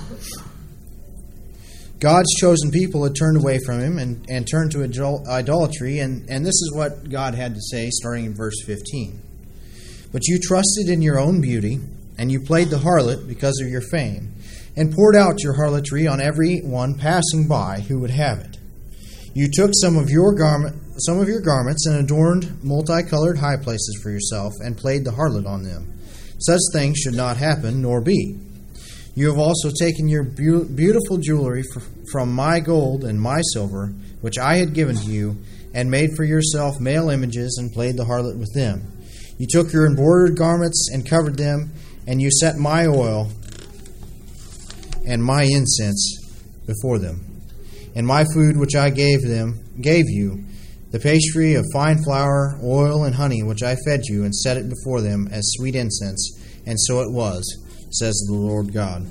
God's 2.00 2.32
chosen 2.38 2.70
people 2.70 3.02
had 3.02 3.16
turned 3.16 3.38
away 3.38 3.58
from 3.64 3.80
him 3.80 3.98
and, 3.98 4.24
and 4.28 4.46
turned 4.48 4.70
to 4.72 4.82
idolatry, 5.28 5.98
and, 5.98 6.28
and 6.30 6.44
this 6.46 6.54
is 6.54 6.72
what 6.72 7.08
God 7.10 7.34
had 7.34 7.54
to 7.54 7.60
say 7.60 7.88
starting 7.90 8.26
in 8.26 8.34
verse 8.34 8.62
15. 8.64 9.20
But 10.12 10.28
you 10.28 10.38
trusted 10.38 10.88
in 10.88 11.02
your 11.02 11.18
own 11.18 11.40
beauty, 11.40 11.80
and 12.18 12.30
you 12.30 12.40
played 12.40 12.68
the 12.68 12.78
harlot 12.78 13.28
because 13.28 13.60
of 13.62 13.68
your 13.68 13.80
fame, 13.80 14.34
and 14.76 14.92
poured 14.92 15.16
out 15.16 15.42
your 15.42 15.54
harlotry 15.54 16.06
on 16.06 16.20
every 16.20 16.60
one 16.60 16.94
passing 16.98 17.48
by 17.48 17.80
who 17.80 18.00
would 18.00 18.10
have 18.10 18.38
it. 18.38 18.56
You 19.34 19.48
took 19.52 19.70
some 19.74 19.96
of 19.96 20.10
your 20.10 20.34
garment, 20.34 20.76
some 20.98 21.18
of 21.20 21.28
your 21.28 21.40
garments, 21.40 21.86
and 21.86 21.96
adorned 21.96 22.64
multicolored 22.64 23.38
high 23.38 23.56
places 23.56 24.00
for 24.02 24.10
yourself, 24.10 24.52
and 24.60 24.76
played 24.76 25.04
the 25.04 25.12
harlot 25.12 25.46
on 25.46 25.62
them. 25.62 25.94
Such 26.40 26.60
things 26.72 26.98
should 26.98 27.14
not 27.14 27.36
happen, 27.36 27.82
nor 27.82 28.00
be. 28.00 28.38
You 29.14 29.28
have 29.28 29.38
also 29.38 29.70
taken 29.70 30.08
your 30.08 30.24
beautiful 30.24 31.18
jewelry 31.18 31.64
from 32.12 32.32
my 32.32 32.60
gold 32.60 33.04
and 33.04 33.20
my 33.20 33.40
silver, 33.52 33.92
which 34.20 34.38
I 34.38 34.56
had 34.56 34.74
given 34.74 34.96
to 34.96 35.10
you, 35.10 35.36
and 35.74 35.90
made 35.90 36.10
for 36.16 36.24
yourself 36.24 36.80
male 36.80 37.10
images 37.10 37.58
and 37.60 37.72
played 37.72 37.96
the 37.96 38.04
harlot 38.04 38.38
with 38.38 38.52
them. 38.54 38.92
You 39.38 39.46
took 39.48 39.72
your 39.72 39.86
embroidered 39.86 40.36
garments 40.36 40.88
and 40.92 41.08
covered 41.08 41.36
them, 41.36 41.72
and 42.08 42.22
you 42.22 42.30
set 42.30 42.56
my 42.56 42.86
oil 42.86 43.30
and 45.06 45.22
my 45.22 45.42
incense 45.42 46.18
before 46.66 46.98
them. 46.98 47.42
And 47.94 48.06
my 48.06 48.24
food 48.32 48.56
which 48.56 48.74
I 48.74 48.88
gave 48.88 49.20
them 49.20 49.60
gave 49.80 50.06
you, 50.08 50.42
the 50.90 50.98
pastry 50.98 51.54
of 51.54 51.66
fine 51.74 52.02
flour, 52.02 52.58
oil, 52.64 53.04
and 53.04 53.14
honey, 53.14 53.42
which 53.42 53.62
I 53.62 53.76
fed 53.86 54.00
you, 54.06 54.24
and 54.24 54.34
set 54.34 54.56
it 54.56 54.70
before 54.70 55.02
them 55.02 55.28
as 55.30 55.42
sweet 55.56 55.74
incense, 55.74 56.62
and 56.64 56.80
so 56.80 57.02
it 57.02 57.12
was 57.12 57.44
says 57.90 58.14
the 58.26 58.34
Lord 58.34 58.72
God. 58.72 59.06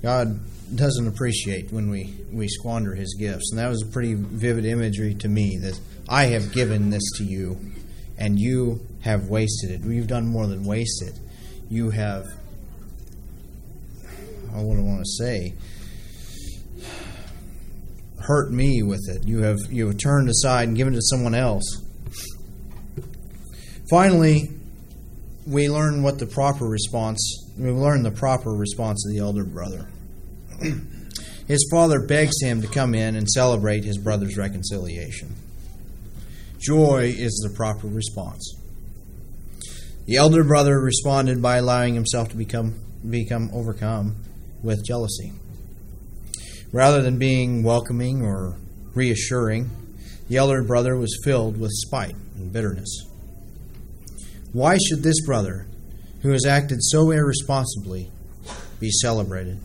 God 0.00 0.40
doesn't 0.76 1.06
appreciate 1.06 1.72
when 1.72 1.90
we, 1.90 2.14
we 2.32 2.48
squander 2.48 2.94
his 2.94 3.14
gifts. 3.14 3.50
And 3.52 3.58
that 3.60 3.68
was 3.68 3.82
a 3.82 3.86
pretty 3.86 4.14
vivid 4.14 4.64
imagery 4.64 5.14
to 5.14 5.28
me 5.28 5.58
that 5.58 5.78
I 6.08 6.24
have 6.24 6.52
given 6.52 6.90
this 6.90 7.04
to 7.18 7.24
you 7.24 7.72
and 8.18 8.38
you 8.38 8.80
have 9.02 9.28
wasted 9.28 9.70
it. 9.70 9.80
You've 9.80 10.06
done 10.06 10.26
more 10.26 10.46
than 10.46 10.64
waste 10.64 11.02
it. 11.02 11.14
You 11.68 11.90
have, 11.90 12.26
I 14.50 14.56
don't 14.56 14.86
want 14.86 15.00
to 15.00 15.24
say? 15.24 15.54
Hurt 18.18 18.52
me 18.52 18.82
with 18.82 19.08
it. 19.08 19.26
You 19.26 19.42
have 19.42 19.58
you 19.68 19.88
have 19.88 19.98
turned 19.98 20.28
aside 20.28 20.68
and 20.68 20.76
given 20.76 20.92
it 20.92 20.96
to 20.96 21.02
someone 21.02 21.34
else. 21.34 21.64
Finally, 23.90 24.48
we 25.46 25.68
learn 25.68 26.02
what 26.02 26.18
the 26.18 26.26
proper 26.26 26.66
response, 26.66 27.20
we 27.58 27.70
learn 27.70 28.02
the 28.02 28.10
proper 28.10 28.50
response 28.50 29.04
of 29.06 29.12
the 29.12 29.18
elder 29.18 29.44
brother. 29.44 29.88
his 31.48 31.68
father 31.70 32.06
begs 32.06 32.40
him 32.40 32.62
to 32.62 32.68
come 32.68 32.94
in 32.94 33.16
and 33.16 33.28
celebrate 33.28 33.84
his 33.84 33.98
brother's 33.98 34.36
reconciliation. 34.36 35.34
Joy 36.62 37.12
is 37.18 37.44
the 37.44 37.52
proper 37.56 37.88
response. 37.88 38.54
The 40.06 40.14
elder 40.14 40.44
brother 40.44 40.80
responded 40.80 41.42
by 41.42 41.56
allowing 41.56 41.94
himself 41.94 42.28
to 42.28 42.36
become, 42.36 42.80
become 43.10 43.50
overcome 43.52 44.22
with 44.62 44.86
jealousy. 44.86 45.32
Rather 46.72 47.02
than 47.02 47.18
being 47.18 47.64
welcoming 47.64 48.22
or 48.22 48.60
reassuring, 48.94 49.70
the 50.28 50.36
elder 50.36 50.62
brother 50.62 50.96
was 50.96 51.20
filled 51.24 51.58
with 51.58 51.72
spite 51.72 52.14
and 52.36 52.52
bitterness. 52.52 53.06
Why 54.52 54.78
should 54.78 55.02
this 55.02 55.20
brother, 55.26 55.66
who 56.22 56.30
has 56.30 56.46
acted 56.46 56.78
so 56.80 57.10
irresponsibly, 57.10 58.08
be 58.78 58.90
celebrated? 58.90 59.58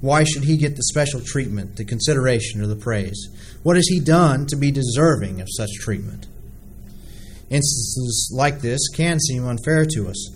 Why 0.00 0.24
should 0.24 0.44
he 0.44 0.56
get 0.56 0.76
the 0.76 0.82
special 0.84 1.20
treatment, 1.20 1.76
the 1.76 1.84
consideration, 1.84 2.60
or 2.60 2.66
the 2.66 2.76
praise? 2.76 3.28
What 3.62 3.76
has 3.76 3.88
he 3.88 3.98
done 3.98 4.46
to 4.46 4.56
be 4.56 4.70
deserving 4.70 5.40
of 5.40 5.48
such 5.50 5.70
treatment? 5.80 6.26
Instances 7.50 8.30
like 8.34 8.60
this 8.60 8.88
can 8.94 9.18
seem 9.18 9.46
unfair 9.46 9.86
to 9.86 10.08
us, 10.08 10.30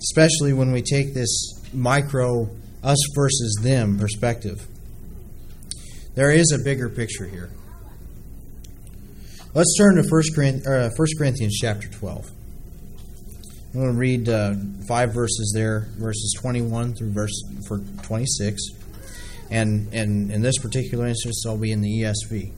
especially 0.00 0.52
when 0.52 0.72
we 0.72 0.82
take 0.82 1.14
this 1.14 1.54
micro 1.72 2.50
us 2.82 2.98
versus 3.14 3.58
them 3.62 3.98
perspective. 3.98 4.66
There 6.14 6.30
is 6.30 6.52
a 6.52 6.62
bigger 6.62 6.88
picture 6.90 7.26
here. 7.26 7.50
Let's 9.54 9.74
turn 9.78 9.96
to 9.96 10.02
1 10.02 10.22
Corinthians, 10.34 10.66
uh, 10.66 10.90
1 10.96 11.08
Corinthians 11.16 11.58
chapter 11.60 11.88
12. 11.88 12.30
I'm 13.74 13.80
going 13.80 13.92
to 13.92 13.98
read 13.98 14.28
uh, 14.28 14.52
five 14.86 15.14
verses 15.14 15.50
there, 15.54 15.88
verses 15.96 16.36
21 16.38 16.92
through 16.92 17.12
verse 17.12 17.42
for 17.66 17.78
26. 18.02 18.60
And, 19.50 19.94
and 19.94 20.30
in 20.30 20.42
this 20.42 20.58
particular 20.58 21.06
instance, 21.06 21.46
I'll 21.46 21.56
be 21.56 21.72
in 21.72 21.80
the 21.80 22.02
ESV. 22.02 22.52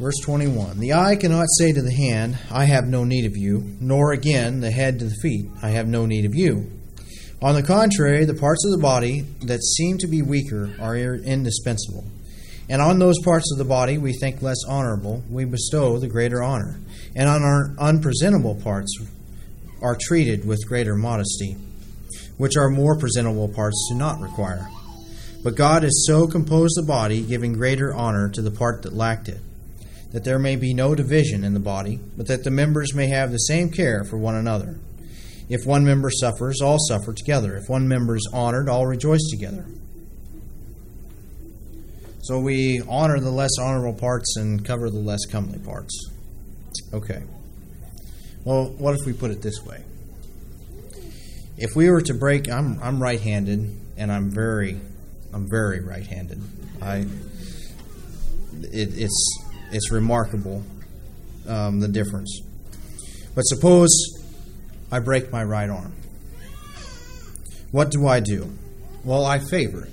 Verse 0.00 0.18
21 0.24 0.80
The 0.80 0.94
eye 0.94 1.16
cannot 1.16 1.44
say 1.58 1.72
to 1.72 1.82
the 1.82 1.94
hand, 1.94 2.38
I 2.50 2.64
have 2.64 2.86
no 2.86 3.04
need 3.04 3.26
of 3.26 3.36
you, 3.36 3.76
nor 3.78 4.12
again 4.12 4.60
the 4.60 4.70
head 4.70 5.00
to 5.00 5.04
the 5.04 5.16
feet, 5.22 5.46
I 5.62 5.70
have 5.70 5.86
no 5.86 6.06
need 6.06 6.24
of 6.24 6.34
you. 6.34 6.72
On 7.42 7.54
the 7.54 7.62
contrary, 7.62 8.24
the 8.24 8.32
parts 8.32 8.64
of 8.64 8.70
the 8.70 8.82
body 8.82 9.20
that 9.42 9.62
seem 9.62 9.98
to 9.98 10.06
be 10.06 10.22
weaker 10.22 10.74
are 10.80 10.96
indispensable. 10.96 12.04
And 12.70 12.80
on 12.80 12.98
those 12.98 13.18
parts 13.22 13.52
of 13.52 13.58
the 13.58 13.66
body 13.66 13.98
we 13.98 14.14
think 14.14 14.40
less 14.40 14.64
honorable, 14.66 15.22
we 15.28 15.44
bestow 15.44 15.98
the 15.98 16.08
greater 16.08 16.42
honor. 16.42 16.80
And 17.16 17.28
on 17.28 17.42
our 17.42 17.74
unpresentable 17.78 18.56
parts 18.56 18.96
are 19.80 19.96
treated 20.00 20.46
with 20.46 20.66
greater 20.66 20.96
modesty, 20.96 21.56
which 22.38 22.56
our 22.56 22.70
more 22.70 22.98
presentable 22.98 23.48
parts 23.48 23.86
do 23.90 23.96
not 23.96 24.20
require. 24.20 24.68
But 25.42 25.56
God 25.56 25.82
has 25.82 26.06
so 26.06 26.26
composed 26.26 26.74
the 26.76 26.86
body, 26.86 27.22
giving 27.22 27.52
greater 27.52 27.94
honor 27.94 28.30
to 28.30 28.42
the 28.42 28.50
part 28.50 28.82
that 28.82 28.94
lacked 28.94 29.28
it, 29.28 29.40
that 30.12 30.24
there 30.24 30.38
may 30.38 30.56
be 30.56 30.72
no 30.72 30.94
division 30.94 31.44
in 31.44 31.54
the 31.54 31.60
body, 31.60 32.00
but 32.16 32.26
that 32.28 32.44
the 32.44 32.50
members 32.50 32.94
may 32.94 33.08
have 33.08 33.30
the 33.30 33.38
same 33.38 33.70
care 33.70 34.04
for 34.04 34.16
one 34.16 34.34
another. 34.34 34.78
If 35.48 35.66
one 35.66 35.84
member 35.84 36.10
suffers, 36.10 36.62
all 36.62 36.78
suffer 36.78 37.12
together. 37.12 37.56
If 37.56 37.68
one 37.68 37.86
member 37.86 38.16
is 38.16 38.28
honored, 38.32 38.68
all 38.68 38.86
rejoice 38.86 39.28
together. 39.30 39.66
So 42.22 42.40
we 42.40 42.80
honor 42.88 43.20
the 43.20 43.30
less 43.30 43.58
honorable 43.60 43.98
parts 43.98 44.36
and 44.38 44.64
cover 44.64 44.88
the 44.88 44.98
less 44.98 45.26
comely 45.26 45.58
parts. 45.58 45.94
Okay. 46.92 47.22
Well, 48.44 48.66
what 48.78 48.94
if 48.94 49.06
we 49.06 49.12
put 49.12 49.30
it 49.30 49.42
this 49.42 49.64
way? 49.64 49.82
If 51.56 51.76
we 51.76 51.88
were 51.88 52.02
to 52.02 52.14
break, 52.14 52.50
I'm 52.50 52.80
I'm 52.82 53.02
right-handed, 53.02 53.78
and 53.96 54.12
I'm 54.12 54.30
very, 54.30 54.80
I'm 55.32 55.48
very 55.48 55.80
right-handed. 55.80 56.42
I, 56.82 57.06
it, 58.62 58.98
it's 58.98 59.38
it's 59.70 59.90
remarkable 59.90 60.62
um, 61.48 61.80
the 61.80 61.88
difference. 61.88 62.40
But 63.34 63.42
suppose 63.42 63.90
I 64.90 65.00
break 65.00 65.32
my 65.32 65.42
right 65.42 65.70
arm. 65.70 65.92
What 67.70 67.90
do 67.90 68.06
I 68.06 68.20
do? 68.20 68.56
Well, 69.04 69.24
I 69.24 69.38
favor 69.38 69.84
it. 69.84 69.90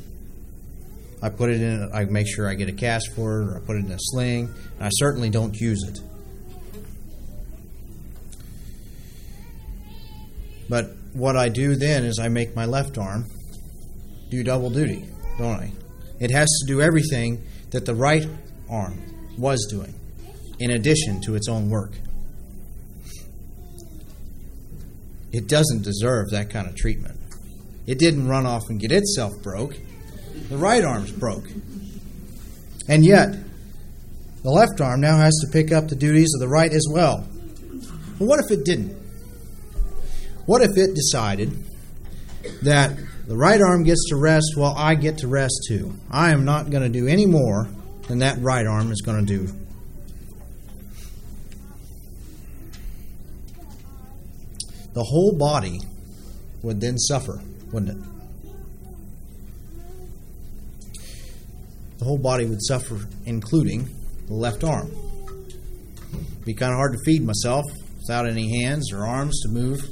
I 1.24 1.30
put 1.30 1.50
it 1.50 1.62
in, 1.62 1.90
I 1.94 2.06
make 2.06 2.28
sure 2.28 2.50
I 2.50 2.56
get 2.56 2.70
a 2.70 2.74
cast 2.74 3.12
for 3.16 3.42
it, 3.42 3.46
or 3.46 3.58
I 3.58 3.60
put 3.60 3.76
it 3.76 3.86
in 3.86 3.92
a 3.92 3.98
sling, 4.00 4.54
and 4.78 4.84
I 4.84 4.90
certainly 4.94 5.30
don't 5.30 5.56
use 5.56 5.84
it. 5.88 6.00
But 10.70 10.91
what 11.13 11.36
I 11.36 11.50
do 11.50 11.75
then 11.75 12.06
is 12.06 12.20
I 12.20 12.30
make 12.30 12.56
my 12.56 12.65
left 12.65 12.98
arm 12.98 13.25
do 14.30 14.44
double 14.44 14.70
duty, 14.70 15.06
don't 15.38 15.60
they? 15.60 15.72
It 16.20 16.32
has 16.32 16.48
to 16.62 16.68
do 16.68 16.82
everything 16.82 17.44
that 17.72 17.86
the 17.86 17.96
right 17.96 18.27
arm 18.70 19.01
was 19.38 19.68
doing, 19.70 19.94
in 20.60 20.72
addition 20.72 21.22
to 21.22 21.36
its 21.36 21.48
own 21.50 21.70
work. 21.70 21.91
It 25.32 25.48
doesn't 25.48 25.84
deserve 25.84 26.30
that 26.32 26.50
kind 26.50 26.68
of 26.68 26.75
treatment. 26.75 27.20
It 27.88 28.00
didn't 28.00 28.27
run 28.27 28.46
off 28.46 28.63
and 28.70 28.80
get 28.80 28.91
itself 28.91 29.34
broke. 29.41 29.77
The 30.50 30.58
right 30.58 30.84
arm's 30.84 31.12
broke. 31.12 31.46
And 32.88 33.06
yet, 33.06 33.36
the 34.44 34.50
left 34.50 34.82
arm 34.82 35.01
now 35.01 35.18
has 35.18 35.34
to 35.41 35.51
pick 35.51 35.72
up 35.72 35.88
the 35.88 35.96
duties 35.96 36.32
of 36.36 36.41
the 36.41 36.48
right 36.48 36.72
as 36.72 36.86
well. 36.89 37.27
But 38.20 38.25
what 38.27 38.39
if 38.44 38.51
it 38.51 38.65
didn't? 38.65 39.00
What 40.45 40.62
if 40.62 40.77
it 40.77 40.95
decided 40.95 41.51
that 42.63 42.98
the 43.27 43.38
right 43.38 43.62
arm 43.62 43.83
gets 43.83 44.10
to 44.10 44.15
rest 44.15 44.53
while 44.55 44.74
I 44.75 44.95
get 44.95 45.19
to 45.19 45.27
rest 45.27 45.65
too? 45.67 45.93
I 46.10 46.31
am 46.31 46.45
not 46.45 46.69
going 46.69 46.83
to 46.83 46.89
do 46.89 47.07
any 47.07 47.25
more 47.25 47.67
than 48.07 48.19
that 48.19 48.38
right 48.39 48.65
arm 48.65 48.91
is 48.91 49.01
going 49.01 49.25
to 49.25 49.38
do. 49.38 49.48
The 54.93 55.03
whole 55.03 55.38
body 55.38 55.79
would 56.63 56.81
then 56.81 56.98
suffer, 56.98 57.41
wouldn't 57.71 57.98
it? 57.98 58.03
The 62.00 62.05
whole 62.05 62.17
body 62.17 62.45
would 62.45 62.62
suffer, 62.62 63.00
including 63.25 63.88
the 64.27 64.33
left 64.33 64.63
arm. 64.63 64.91
It'd 66.12 66.45
be 66.45 66.53
kind 66.53 66.71
of 66.71 66.77
hard 66.77 66.93
to 66.93 67.00
feed 67.05 67.24
myself 67.24 67.63
without 68.00 68.27
any 68.27 68.63
hands 68.63 68.91
or 68.91 69.05
arms 69.05 69.39
to 69.43 69.50
move. 69.50 69.88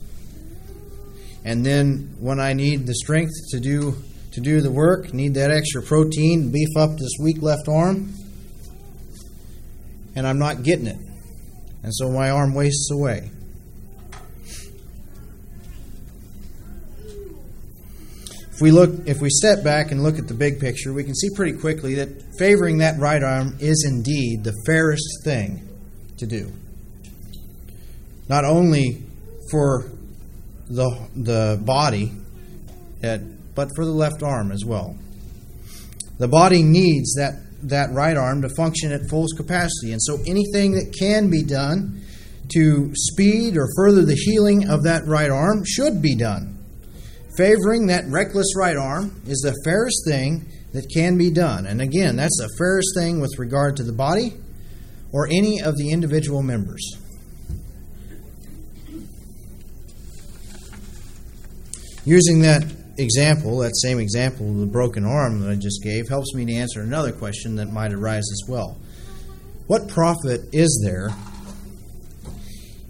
And 1.50 1.66
then 1.66 2.16
when 2.20 2.40
I 2.40 2.54
need 2.54 2.86
the 2.86 2.94
strength 2.94 3.34
to 3.50 3.60
do 3.60 3.96
to 4.34 4.40
do 4.40 4.62
the 4.62 4.70
work, 4.70 5.16
need 5.16 5.34
that 5.34 5.50
extra 5.50 5.82
protein, 5.82 6.52
beef 6.52 6.78
up 6.78 6.92
this 6.92 7.14
weak 7.20 7.42
left 7.42 7.68
arm, 7.68 8.14
and 10.16 10.28
I'm 10.28 10.38
not 10.38 10.62
getting 10.62 10.86
it. 10.86 11.00
And 11.82 11.92
so 11.92 12.12
my 12.12 12.30
arm 12.30 12.54
wastes 12.54 12.92
away. 12.92 13.32
If 18.52 18.62
we 18.62 18.70
look 18.70 19.08
if 19.08 19.20
we 19.20 19.32
step 19.32 19.64
back 19.64 19.92
and 19.92 20.04
look 20.04 20.20
at 20.20 20.28
the 20.28 20.36
big 20.36 20.60
picture, 20.60 20.94
we 20.94 21.04
can 21.04 21.16
see 21.16 21.30
pretty 21.36 21.58
quickly 21.58 21.96
that 21.96 22.10
favoring 22.38 22.78
that 22.78 23.00
right 23.00 23.24
arm 23.24 23.58
is 23.60 23.88
indeed 23.90 24.44
the 24.44 24.54
fairest 24.68 25.24
thing 25.24 25.68
to 26.18 26.28
do. 26.28 26.52
Not 28.28 28.46
only 28.46 29.02
for 29.50 29.90
the 30.70 31.10
the 31.16 31.62
body, 31.66 32.12
but 33.02 33.68
for 33.76 33.86
the 33.86 33.92
left 33.92 34.24
arm 34.24 34.52
as 34.52 34.64
well. 34.66 34.96
The 36.18 36.28
body 36.28 36.64
needs 36.64 37.14
that 37.16 37.34
that 37.64 37.90
right 37.92 38.16
arm 38.16 38.42
to 38.44 38.50
function 38.56 38.92
at 38.92 39.10
full 39.10 39.26
capacity, 39.36 39.92
and 39.92 40.02
so 40.02 40.20
anything 40.26 40.74
that 40.74 40.96
can 40.98 41.30
be 41.30 41.44
done 41.44 42.02
to 42.54 42.92
speed 42.96 43.58
or 43.58 43.68
further 43.76 44.04
the 44.04 44.16
healing 44.16 44.70
of 44.70 44.84
that 44.84 45.06
right 45.06 45.30
arm 45.30 45.64
should 45.66 46.02
be 46.02 46.16
done. 46.16 46.58
Favoring 47.38 47.88
that 47.88 48.06
reckless 48.08 48.56
right 48.58 48.76
arm 48.76 49.22
is 49.28 49.40
the 49.42 49.56
fairest 49.64 50.04
thing 50.06 50.46
that 50.74 50.86
can 50.94 51.18
be 51.18 51.32
done. 51.32 51.66
And 51.66 51.82
again, 51.82 52.16
that's 52.16 52.38
the 52.38 52.50
fairest 52.58 52.90
thing 52.96 53.22
with 53.22 53.32
regard 53.38 53.78
to 53.78 53.84
the 53.84 53.94
body 53.94 54.34
or 55.12 55.28
any 55.28 55.62
of 55.62 55.78
the 55.78 55.92
individual 55.92 56.42
members. 56.42 56.84
Using 62.10 62.42
that 62.42 62.64
example, 62.98 63.60
that 63.60 63.76
same 63.76 64.00
example 64.00 64.50
of 64.50 64.58
the 64.58 64.66
broken 64.66 65.06
arm 65.06 65.42
that 65.42 65.52
I 65.52 65.56
just 65.56 65.84
gave, 65.84 66.10
helps 66.10 66.34
me 66.34 66.46
to 66.46 66.54
answer 66.54 66.82
another 66.82 67.12
question 67.12 67.56
that 67.58 67.72
might 67.72 67.94
arise 67.94 68.26
as 68.32 68.44
well. 68.48 68.78
What 69.68 69.88
profit 69.88 70.42
is 70.52 70.82
there 70.84 71.10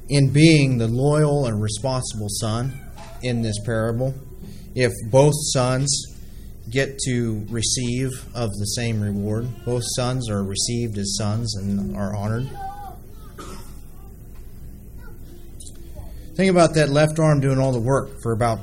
in 0.07 0.31
being 0.31 0.77
the 0.77 0.87
loyal 0.87 1.45
and 1.45 1.61
responsible 1.61 2.29
son 2.29 2.79
in 3.21 3.41
this 3.41 3.59
parable? 3.65 4.13
if 4.75 4.91
both 5.09 5.33
sons 5.53 6.15
get 6.69 6.97
to 6.99 7.45
receive 7.49 8.09
of 8.35 8.49
the 8.59 8.65
same 8.65 9.01
reward. 9.01 9.47
Both 9.65 9.83
sons 9.95 10.29
are 10.29 10.43
received 10.43 10.97
as 10.97 11.15
sons 11.17 11.55
and 11.55 11.95
are 11.97 12.15
honored. 12.15 12.49
Think 16.35 16.51
about 16.51 16.75
that 16.75 16.89
left 16.89 17.19
arm 17.19 17.41
doing 17.41 17.59
all 17.59 17.71
the 17.71 17.81
work 17.81 18.21
for 18.21 18.31
about, 18.31 18.59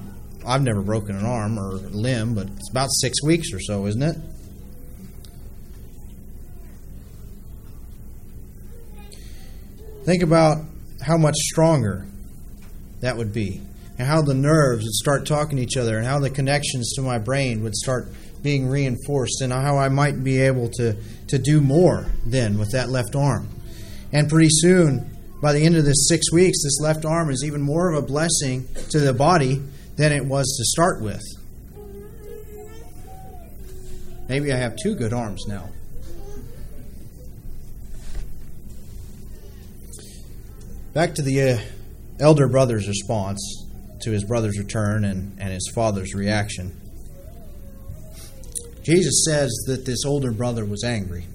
I've 0.46 0.62
never 0.62 0.80
broken 0.80 1.16
an 1.16 1.24
arm 1.24 1.58
or 1.58 1.72
limb, 1.72 2.34
but 2.34 2.46
it's 2.46 2.70
about 2.70 2.88
six 2.92 3.22
weeks 3.22 3.52
or 3.52 3.58
so, 3.60 3.86
isn't 3.86 4.02
it? 4.02 4.16
Think 10.04 10.22
about 10.22 10.58
how 11.02 11.16
much 11.16 11.34
stronger 11.34 12.06
that 13.00 13.16
would 13.16 13.32
be 13.32 13.60
and 13.98 14.06
how 14.06 14.22
the 14.22 14.34
nerves 14.34 14.84
would 14.84 14.92
start 14.92 15.26
talking 15.26 15.56
to 15.56 15.62
each 15.62 15.76
other 15.76 15.98
and 15.98 16.06
how 16.06 16.20
the 16.20 16.30
connections 16.30 16.92
to 16.94 17.02
my 17.02 17.18
brain 17.18 17.62
would 17.64 17.74
start 17.74 18.08
being 18.40 18.68
reinforced 18.68 19.40
and 19.40 19.52
how 19.52 19.76
I 19.78 19.88
might 19.88 20.22
be 20.22 20.40
able 20.40 20.68
to, 20.74 20.96
to 21.26 21.38
do 21.38 21.60
more 21.60 22.06
then 22.24 22.56
with 22.56 22.70
that 22.70 22.88
left 22.88 23.16
arm. 23.16 23.48
And 24.12 24.28
pretty 24.28 24.50
soon, 24.50 25.10
by 25.42 25.52
the 25.52 25.64
end 25.64 25.76
of 25.76 25.84
this 25.84 26.06
six 26.08 26.30
weeks, 26.32 26.62
this 26.62 26.78
left 26.80 27.04
arm 27.04 27.30
is 27.30 27.42
even 27.44 27.60
more 27.60 27.92
of 27.92 28.04
a 28.04 28.06
blessing 28.06 28.68
to 28.90 29.00
the 29.00 29.12
body 29.12 29.60
than 29.96 30.12
it 30.12 30.24
was 30.24 30.44
to 30.58 30.64
start 30.64 31.02
with. 31.02 31.22
Maybe 34.28 34.52
I 34.52 34.56
have 34.56 34.76
two 34.76 34.94
good 34.94 35.12
arms 35.12 35.46
now. 35.46 35.70
Back 40.92 41.14
to 41.16 41.22
the 41.22 41.42
uh, 41.42 41.58
elder 42.20 42.48
brother's 42.48 42.88
response 42.88 43.66
to 44.00 44.10
his 44.10 44.24
brother's 44.24 44.58
return 44.58 45.04
and, 45.04 45.36
and 45.38 45.52
his 45.52 45.70
father's 45.74 46.14
reaction. 46.14 46.74
Jesus 48.82 49.24
says 49.28 49.50
that 49.66 49.84
this 49.84 50.04
older 50.04 50.32
brother 50.32 50.64
was 50.64 50.84
angry. 50.84 51.26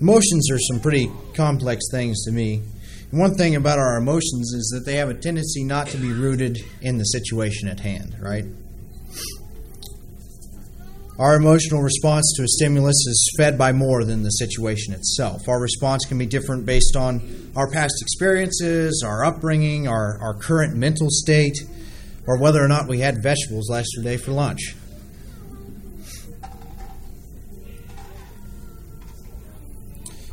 Emotions 0.00 0.50
are 0.50 0.58
some 0.58 0.80
pretty 0.80 1.10
complex 1.34 1.84
things 1.90 2.24
to 2.24 2.32
me. 2.32 2.62
One 3.10 3.34
thing 3.34 3.56
about 3.56 3.78
our 3.80 3.96
emotions 3.96 4.52
is 4.52 4.70
that 4.72 4.88
they 4.88 4.96
have 4.96 5.08
a 5.08 5.14
tendency 5.14 5.64
not 5.64 5.88
to 5.88 5.96
be 5.96 6.12
rooted 6.12 6.58
in 6.80 6.96
the 6.96 7.04
situation 7.04 7.68
at 7.68 7.80
hand, 7.80 8.14
right? 8.20 8.44
Our 11.18 11.34
emotional 11.34 11.82
response 11.82 12.32
to 12.36 12.44
a 12.44 12.46
stimulus 12.46 12.94
is 12.94 13.34
fed 13.36 13.58
by 13.58 13.72
more 13.72 14.04
than 14.04 14.22
the 14.22 14.30
situation 14.30 14.94
itself. 14.94 15.48
Our 15.48 15.60
response 15.60 16.06
can 16.06 16.18
be 16.18 16.24
different 16.24 16.64
based 16.64 16.96
on 16.96 17.50
our 17.56 17.68
past 17.70 17.92
experiences, 18.00 19.02
our 19.04 19.24
upbringing, 19.24 19.88
our, 19.88 20.18
our 20.22 20.34
current 20.34 20.76
mental 20.76 21.08
state, 21.10 21.58
or 22.26 22.38
whether 22.38 22.64
or 22.64 22.68
not 22.68 22.88
we 22.88 23.00
had 23.00 23.22
vegetables 23.22 23.68
yesterday 23.70 24.16
for 24.16 24.30
lunch. 24.30 24.76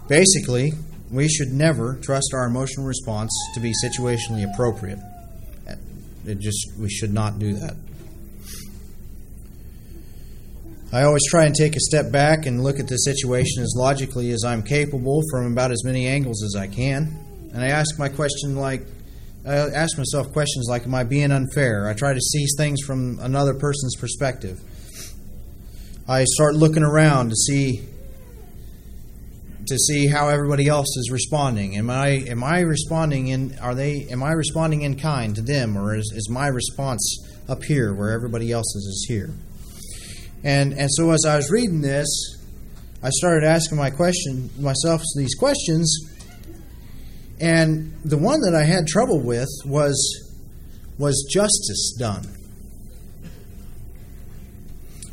Basically, 0.07 0.71
we 1.11 1.27
should 1.27 1.49
never 1.49 1.97
trust 2.01 2.31
our 2.33 2.45
emotional 2.45 2.85
response 2.85 3.31
to 3.53 3.59
be 3.59 3.73
situationally 3.83 4.51
appropriate. 4.51 4.99
It 6.25 6.39
just 6.39 6.73
we 6.77 6.89
should 6.89 7.13
not 7.13 7.39
do 7.39 7.53
that. 7.53 7.75
I 10.91 11.03
always 11.03 11.25
try 11.29 11.45
and 11.45 11.53
take 11.53 11.75
a 11.75 11.79
step 11.79 12.11
back 12.11 12.45
and 12.45 12.63
look 12.63 12.79
at 12.79 12.87
the 12.87 12.95
situation 12.95 13.61
as 13.61 13.73
logically 13.75 14.31
as 14.31 14.43
I'm 14.45 14.63
capable 14.63 15.21
from 15.29 15.51
about 15.51 15.71
as 15.71 15.83
many 15.83 16.07
angles 16.07 16.43
as 16.43 16.55
I 16.55 16.67
can. 16.67 17.17
And 17.53 17.61
I 17.61 17.67
ask 17.67 17.99
my 17.99 18.07
question 18.07 18.55
like, 18.55 18.85
I 19.45 19.55
ask 19.55 19.97
myself 19.97 20.31
questions 20.33 20.67
like, 20.69 20.83
Am 20.83 20.95
I 20.95 21.03
being 21.03 21.31
unfair? 21.31 21.87
I 21.87 21.93
try 21.93 22.13
to 22.13 22.19
see 22.19 22.45
things 22.57 22.81
from 22.81 23.19
another 23.19 23.53
person's 23.53 23.95
perspective. 23.95 24.59
I 26.07 26.23
start 26.25 26.55
looking 26.55 26.83
around 26.83 27.29
to 27.29 27.35
see 27.35 27.81
to 29.67 29.77
see 29.77 30.07
how 30.07 30.29
everybody 30.29 30.67
else 30.67 30.95
is 30.97 31.09
responding. 31.11 31.77
Am 31.77 31.89
I 31.89 32.07
am 32.07 32.43
I 32.43 32.61
responding 32.61 33.27
in 33.27 33.57
are 33.59 33.75
they 33.75 34.07
am 34.09 34.23
I 34.23 34.31
responding 34.31 34.81
in 34.81 34.97
kind 34.97 35.35
to 35.35 35.41
them 35.41 35.77
or 35.77 35.95
is, 35.95 36.11
is 36.15 36.29
my 36.29 36.47
response 36.47 37.01
up 37.49 37.63
here 37.63 37.93
where 37.93 38.11
everybody 38.11 38.51
else's 38.51 38.85
is 38.85 39.05
here? 39.07 39.29
And 40.43 40.73
and 40.73 40.89
so 40.91 41.11
as 41.11 41.25
I 41.25 41.35
was 41.35 41.51
reading 41.51 41.81
this, 41.81 42.07
I 43.03 43.09
started 43.09 43.45
asking 43.45 43.77
my 43.77 43.89
question 43.89 44.49
myself 44.59 45.01
these 45.15 45.35
questions. 45.35 45.95
And 47.39 47.93
the 48.03 48.17
one 48.17 48.41
that 48.41 48.55
I 48.55 48.63
had 48.63 48.87
trouble 48.87 49.21
with 49.21 49.49
was 49.65 49.95
was 50.97 51.27
justice 51.31 51.95
done? 51.99 52.25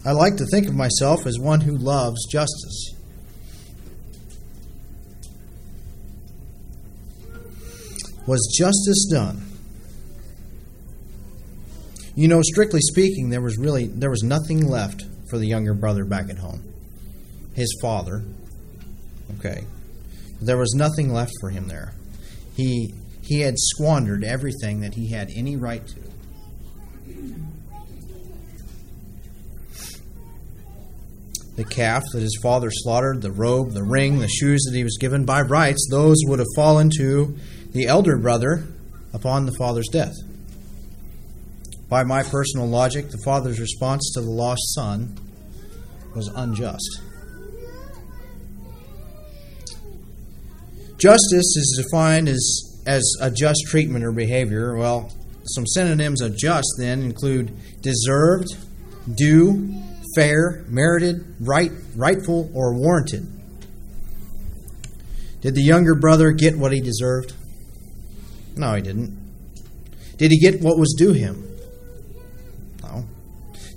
I 0.07 0.13
like 0.13 0.37
to 0.37 0.47
think 0.47 0.69
of 0.69 0.75
myself 0.75 1.27
as 1.27 1.39
one 1.39 1.63
who 1.63 1.77
loves 1.77 2.27
justice. 2.31 2.94
Was 8.27 8.55
justice 8.57 9.07
done? 9.11 9.45
You 12.15 12.29
know, 12.29 12.41
strictly 12.43 12.81
speaking, 12.81 13.31
there 13.31 13.43
was 13.43 13.59
really 13.59 13.87
there 13.87 14.11
was 14.11 14.23
nothing 14.23 14.69
left 14.69 15.03
for 15.29 15.39
the 15.39 15.47
younger 15.47 15.75
brother 15.75 16.05
back 16.05 16.31
at 16.31 16.39
home. 16.39 16.63
His 17.55 17.77
father. 17.83 18.23
Okay. 19.39 19.65
There 20.41 20.57
was 20.57 20.75
nothing 20.75 21.13
left 21.13 21.33
for 21.41 21.51
him 21.51 21.69
there. 21.69 21.93
He 22.57 22.95
he 23.23 23.41
had 23.41 23.55
squandered 23.57 24.23
everything 24.23 24.81
that 24.81 24.95
he 24.95 25.11
had 25.11 25.31
any 25.35 25.57
right 25.57 25.87
to. 25.87 26.01
The 31.57 31.65
calf 31.65 32.03
that 32.13 32.21
his 32.21 32.39
father 32.43 32.69
slaughtered, 32.71 33.23
the 33.23 33.31
robe, 33.31 33.73
the 33.73 33.85
ring, 33.85 34.19
the 34.19 34.29
shoes 34.29 34.65
that 34.65 34.77
he 34.77 34.83
was 34.83 34.99
given 34.99 35.25
by 35.25 35.41
rights, 35.41 35.87
those 35.89 36.17
would 36.27 36.41
have 36.41 36.49
fallen 36.57 36.91
to 36.99 37.37
the 37.75 37.87
elder 37.87 38.17
brother 38.17 38.65
upon 39.13 39.45
the 39.45 39.53
father's 39.59 39.89
death. 39.89 40.15
By 41.89 42.05
my 42.05 42.23
personal 42.23 42.67
logic, 42.67 43.11
the 43.11 43.21
father's 43.25 43.61
response 43.61 44.13
to 44.15 44.21
the 44.21 44.31
lost 44.31 44.75
son 44.75 45.19
was 46.15 46.29
unjust. 46.29 47.01
Justice 50.97 51.57
is 51.57 51.85
defined 51.85 52.29
as, 52.29 52.83
as 52.87 53.03
a 53.21 53.31
just 53.31 53.65
treatment 53.67 54.05
or 54.05 54.13
behavior. 54.13 54.77
Well, 54.77 55.13
some 55.45 55.67
synonyms 55.67 56.21
of 56.21 56.37
just 56.37 56.69
then 56.79 57.03
include 57.03 57.53
deserved, 57.83 58.57
due, 59.13 59.83
fair, 60.15 60.65
merited, 60.69 61.35
right, 61.41 61.73
rightful, 61.97 62.51
or 62.55 62.73
warranted. 62.75 63.27
Did 65.43 65.55
the 65.55 65.63
younger 65.63 65.95
brother 65.95 66.33
get 66.33 66.57
what 66.57 66.73
he 66.73 66.81
deserved? 66.81 67.35
No, 68.57 68.75
he 68.75 68.83
didn't. 68.83 69.19
Did 70.17 70.31
he 70.31 70.39
get 70.39 70.61
what 70.61 70.79
was 70.79 70.95
due 70.97 71.13
him? 71.13 71.49
No. 72.83 73.05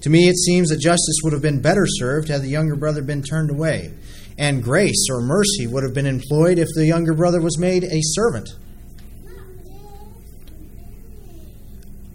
To 0.02 0.10
me, 0.10 0.30
it 0.30 0.38
seems 0.38 0.70
that 0.70 0.80
justice 0.80 1.18
would 1.24 1.34
have 1.34 1.42
been 1.42 1.62
better 1.62 1.86
served 1.86 2.28
had 2.28 2.42
the 2.42 2.50
younger 2.50 2.76
brother 2.76 3.02
been 3.02 3.24
turned 3.24 3.50
away, 3.50 3.94
and 4.38 4.64
grace 4.64 5.08
or 5.10 5.22
mercy 5.22 5.66
would 5.68 5.84
have 5.84 5.94
been 5.94 6.06
employed 6.06 6.60
if 6.60 6.68
the 6.76 6.86
younger 6.86 7.14
brother 7.14 7.42
was 7.42 7.58
made 7.58 7.84
a 7.84 8.00
servant. 8.02 8.50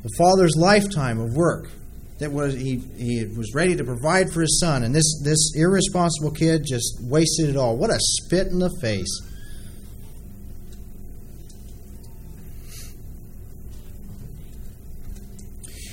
The 0.02 0.10
father's 0.18 0.56
lifetime 0.56 1.20
of 1.20 1.34
work 1.34 1.70
that 2.18 2.30
was 2.30 2.54
he, 2.54 2.76
he 2.96 3.24
was 3.24 3.52
ready 3.54 3.74
to 3.74 3.84
provide 3.84 4.30
for 4.30 4.42
his 4.42 4.60
son, 4.60 4.84
and 4.84 4.94
this, 4.94 5.20
this 5.24 5.52
irresponsible 5.56 6.30
kid 6.30 6.64
just 6.64 7.00
wasted 7.02 7.50
it 7.50 7.56
all. 7.56 7.76
What 7.76 7.90
a 7.90 7.98
spit 7.98 8.48
in 8.48 8.60
the 8.60 8.70
face. 8.80 9.08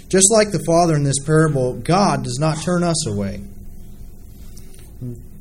Just 0.09 0.31
like 0.31 0.51
the 0.51 0.63
Father 0.65 0.95
in 0.95 1.03
this 1.03 1.19
parable, 1.23 1.75
God 1.75 2.23
does 2.23 2.39
not 2.39 2.61
turn 2.63 2.83
us 2.83 3.07
away. 3.07 3.41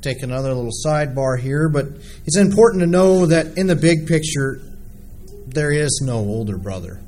Take 0.02 0.22
another 0.22 0.52
little 0.52 0.70
sidebar 0.85 1.40
here, 1.40 1.68
but 1.70 1.87
it's 2.26 2.37
important 2.37 2.83
to 2.83 2.87
know 2.87 3.26
that 3.26 3.57
in 3.57 3.66
the 3.66 3.74
big 3.74 4.07
picture, 4.07 4.61
there 5.46 5.72
is 5.72 6.00
no 6.04 6.18
older 6.18 6.59
brother. 6.59 7.00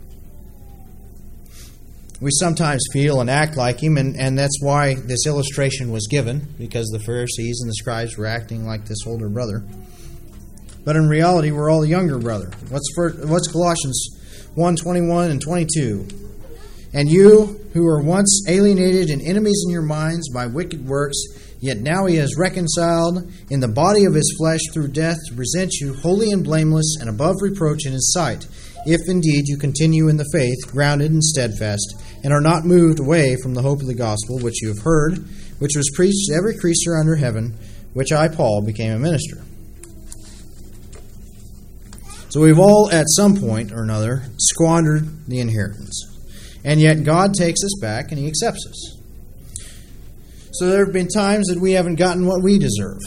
We 2.21 2.31
sometimes 2.33 2.83
feel 2.93 3.21
and 3.21 3.31
act 3.31 3.57
like 3.57 3.83
him, 3.83 3.97
and, 3.97 4.17
and 4.19 4.39
that's 4.39 4.59
why 4.63 4.95
this 4.95 5.27
illustration 5.27 5.93
was 5.93 6.07
given, 6.11 6.55
because 6.59 6.89
the 6.89 6.99
Pharisees 6.99 7.61
and 7.61 7.69
the 7.69 7.75
scribes 7.75 8.17
were 8.17 8.27
acting 8.27 8.67
like 8.67 8.87
this 8.87 9.07
older 9.07 9.29
brother. 9.29 9.63
But 10.85 10.97
in 10.97 11.09
reality, 11.09 11.51
we're 11.51 11.71
all 11.71 11.83
the 11.83 11.89
younger 11.89 12.19
brother. 12.19 12.51
What's, 12.71 12.91
for, 12.95 13.11
what's 13.27 13.49
Colossians 13.49 14.51
1 14.55 14.77
21 14.77 15.31
and 15.31 15.41
22? 15.41 16.30
And 16.93 17.09
you, 17.09 17.61
who 17.73 17.85
were 17.85 18.03
once 18.03 18.45
alienated 18.49 19.11
and 19.11 19.23
enemies 19.23 19.63
in 19.65 19.73
your 19.73 19.83
minds 19.83 20.29
by 20.29 20.47
wicked 20.47 20.87
works, 20.87 21.17
yet 21.61 21.79
now 21.79 22.07
he 22.07 22.17
has 22.17 22.37
reconciled 22.37 23.31
in 23.49 23.61
the 23.61 23.69
body 23.69 24.05
of 24.05 24.15
his 24.15 24.35
flesh 24.37 24.61
through 24.73 24.89
death 24.89 25.17
to 25.29 25.35
present 25.35 25.73
you 25.75 25.95
holy 25.95 26.33
and 26.33 26.43
blameless 26.43 26.97
and 27.01 27.09
above 27.09 27.37
reproach 27.43 27.87
in 27.87 27.93
his 27.93 28.13
sight, 28.13 28.47
if 28.87 29.01
indeed 29.09 29.45
you 29.47 29.57
continue 29.57 30.09
in 30.09 30.17
the 30.17 30.29
faith, 30.33 30.57
grounded 30.73 31.13
and 31.13 31.23
steadfast, 31.23 31.95
and 32.25 32.33
are 32.33 32.41
not 32.41 32.65
moved 32.65 32.99
away 32.99 33.37
from 33.43 33.55
the 33.55 33.63
hope 33.63 33.81
of 33.81 33.87
the 33.87 33.95
gospel 33.95 34.41
which 34.41 34.61
you 34.61 34.69
have 34.69 34.83
heard, 34.83 35.19
which 35.61 35.77
was 35.77 35.93
preached 35.95 36.27
to 36.29 36.35
every 36.35 36.57
creature 36.59 36.97
under 36.99 37.15
heaven, 37.15 37.57
which 37.93 38.11
I, 38.11 38.29
Paul, 38.29 38.63
became 38.63 38.93
a 38.93 38.99
minister. 38.99 39.43
So 42.31 42.41
we've 42.41 42.59
all, 42.59 42.91
at 42.91 43.07
some 43.09 43.37
point 43.37 43.73
or 43.73 43.83
another, 43.83 44.23
squandered 44.39 45.27
the 45.27 45.41
inheritance. 45.41 46.07
And 46.65 46.81
yet 46.81 47.05
God 47.05 47.35
takes 47.35 47.65
us 47.65 47.79
back 47.81 48.11
and 48.11 48.19
He 48.19 48.27
accepts 48.27 48.67
us. 48.67 49.01
So 50.53 50.69
there 50.69 50.85
have 50.85 50.93
been 50.93 51.09
times 51.09 51.47
that 51.47 51.61
we 51.61 51.73
haven't 51.73 51.97
gotten 51.97 52.27
what 52.27 52.43
we 52.43 52.59
deserve. 52.59 52.99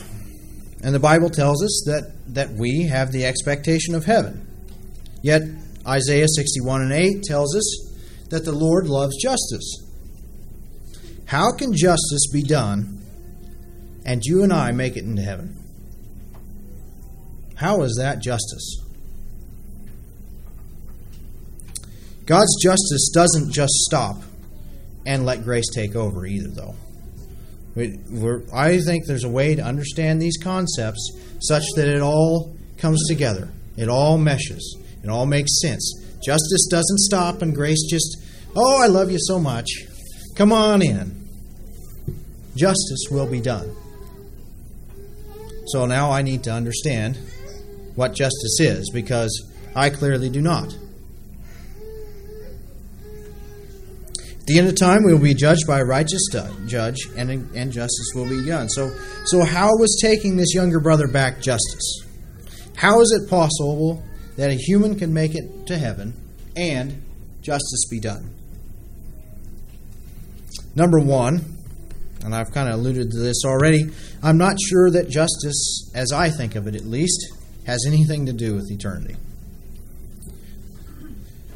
And 0.81 0.93
the 0.93 0.99
Bible 0.99 1.29
tells 1.29 1.63
us 1.63 1.83
that, 1.85 2.11
that 2.33 2.49
we 2.51 2.83
have 2.83 3.11
the 3.11 3.25
expectation 3.25 3.95
of 3.95 4.05
heaven. 4.05 4.47
Yet 5.21 5.41
Isaiah 5.87 6.27
61 6.27 6.81
and 6.81 6.93
8 6.93 7.23
tells 7.23 7.55
us 7.55 7.93
that 8.29 8.45
the 8.45 8.51
Lord 8.51 8.87
loves 8.87 9.15
justice. 9.21 9.83
How 11.25 11.51
can 11.51 11.73
justice 11.73 12.27
be 12.31 12.43
done 12.43 13.01
and 14.05 14.21
you 14.23 14.43
and 14.43 14.51
I 14.51 14.71
make 14.71 14.97
it 14.97 15.05
into 15.05 15.21
heaven? 15.21 15.57
How 17.55 17.83
is 17.83 17.95
that 17.97 18.19
justice? 18.19 18.82
God's 22.25 22.55
justice 22.61 23.11
doesn't 23.13 23.51
just 23.51 23.73
stop 23.73 24.17
and 25.05 25.25
let 25.25 25.43
grace 25.43 25.69
take 25.73 25.95
over 25.95 26.25
either, 26.25 26.49
though. 26.49 26.75
I 28.53 28.79
think 28.79 29.05
there's 29.07 29.23
a 29.23 29.29
way 29.29 29.55
to 29.55 29.61
understand 29.61 30.21
these 30.21 30.37
concepts 30.37 31.11
such 31.41 31.63
that 31.75 31.87
it 31.87 32.01
all 32.01 32.55
comes 32.77 33.03
together. 33.07 33.49
It 33.75 33.89
all 33.89 34.17
meshes. 34.17 34.77
It 35.03 35.09
all 35.09 35.25
makes 35.25 35.59
sense. 35.61 35.93
Justice 36.23 36.67
doesn't 36.69 36.99
stop 36.99 37.41
and 37.41 37.53
grace 37.53 37.83
just, 37.89 38.17
oh, 38.55 38.81
I 38.81 38.87
love 38.87 39.11
you 39.11 39.17
so 39.19 39.39
much. 39.39 39.67
Come 40.35 40.53
on 40.53 40.81
in. 40.81 41.27
Justice 42.55 43.07
will 43.09 43.27
be 43.27 43.41
done. 43.41 43.75
So 45.67 45.85
now 45.85 46.11
I 46.11 46.21
need 46.21 46.43
to 46.43 46.51
understand 46.51 47.17
what 47.95 48.13
justice 48.13 48.59
is 48.59 48.89
because 48.91 49.51
I 49.75 49.89
clearly 49.89 50.29
do 50.29 50.41
not. 50.41 50.77
At 54.43 54.47
the 54.47 54.59
end 54.59 54.67
of 54.67 54.75
time, 54.75 55.05
we 55.05 55.13
will 55.13 55.21
be 55.21 55.33
judged 55.33 55.65
by 55.65 55.79
a 55.79 55.85
righteous 55.85 56.27
judge, 56.65 56.97
and, 57.15 57.31
and 57.55 57.71
justice 57.71 58.11
will 58.13 58.27
be 58.27 58.45
done. 58.45 58.67
So, 58.67 58.91
so 59.23 59.45
how 59.45 59.69
was 59.77 59.97
taking 60.01 60.35
this 60.35 60.53
younger 60.53 60.81
brother 60.81 61.07
back 61.07 61.39
justice? 61.39 62.05
How 62.75 62.99
is 62.99 63.17
it 63.17 63.29
possible 63.29 64.03
that 64.35 64.49
a 64.49 64.55
human 64.55 64.99
can 64.99 65.13
make 65.13 65.33
it 65.33 65.65
to 65.67 65.77
heaven 65.77 66.13
and 66.57 67.01
justice 67.41 67.85
be 67.89 68.01
done? 68.01 68.35
Number 70.75 70.99
one, 70.99 71.45
and 72.25 72.35
I've 72.35 72.51
kind 72.51 72.67
of 72.67 72.75
alluded 72.75 73.11
to 73.11 73.19
this 73.19 73.45
already, 73.45 73.85
I'm 74.21 74.37
not 74.37 74.57
sure 74.59 74.91
that 74.91 75.09
justice, 75.09 75.89
as 75.95 76.11
I 76.11 76.29
think 76.29 76.57
of 76.57 76.67
it 76.67 76.75
at 76.75 76.83
least, 76.83 77.27
has 77.65 77.85
anything 77.87 78.25
to 78.25 78.33
do 78.33 78.55
with 78.55 78.69
eternity 78.69 79.15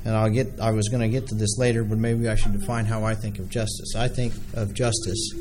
and 0.07 0.15
I'll 0.15 0.29
get 0.29 0.61
I 0.61 0.71
was 0.71 0.87
going 0.87 1.01
to 1.01 1.09
get 1.09 1.27
to 1.27 1.35
this 1.35 1.57
later, 1.57 1.83
but 1.83 1.97
maybe 1.97 2.29
I 2.29 2.35
should 2.35 2.57
define 2.57 2.85
how 2.85 3.03
I 3.03 3.13
think 3.13 3.39
of 3.39 3.49
justice. 3.49 3.93
I 3.93 4.07
think 4.07 4.33
of 4.53 4.73
justice 4.73 5.33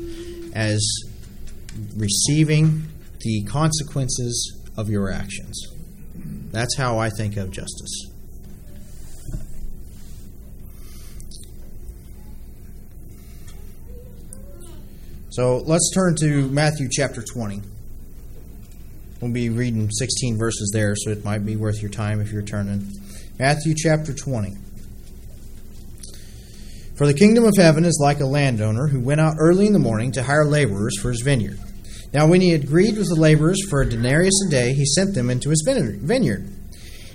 as 0.53 0.85
receiving 1.95 2.83
the 3.21 3.43
consequences 3.43 4.61
of 4.75 4.89
your 4.89 5.09
actions. 5.09 5.67
That's 6.51 6.75
how 6.75 6.99
I 6.99 7.09
think 7.09 7.37
of 7.37 7.49
justice. 7.49 8.11
So 15.29 15.59
let's 15.59 15.89
turn 15.93 16.17
to 16.17 16.49
Matthew 16.49 16.89
chapter 16.91 17.21
20. 17.21 17.61
We'll 19.21 19.31
be 19.31 19.47
reading 19.47 19.89
16 19.89 20.37
verses 20.37 20.71
there, 20.73 20.93
so 20.97 21.11
it 21.11 21.23
might 21.23 21.45
be 21.45 21.55
worth 21.55 21.81
your 21.81 21.91
time 21.91 22.19
if 22.19 22.33
you're 22.33 22.41
turning. 22.41 22.91
Matthew 23.39 23.75
chapter 23.77 24.15
20. 24.15 24.55
For 26.97 27.05
the 27.05 27.13
kingdom 27.13 27.43
of 27.43 27.53
heaven 27.55 27.85
is 27.85 27.99
like 28.01 28.19
a 28.19 28.25
landowner 28.25 28.87
who 28.87 28.99
went 28.99 29.21
out 29.21 29.35
early 29.37 29.67
in 29.67 29.73
the 29.73 29.79
morning 29.79 30.11
to 30.13 30.23
hire 30.23 30.43
laborers 30.43 30.99
for 30.99 31.11
his 31.11 31.21
vineyard. 31.21 31.59
Now, 32.11 32.25
when 32.25 32.41
he 32.41 32.49
had 32.49 32.63
agreed 32.63 32.97
with 32.97 33.09
the 33.09 33.21
laborers 33.21 33.59
for 33.69 33.81
a 33.81 33.87
denarius 33.87 34.33
a 34.47 34.49
day, 34.49 34.73
he 34.73 34.85
sent 34.85 35.13
them 35.13 35.29
into 35.29 35.51
his 35.51 35.63
vineyard. 35.67 36.51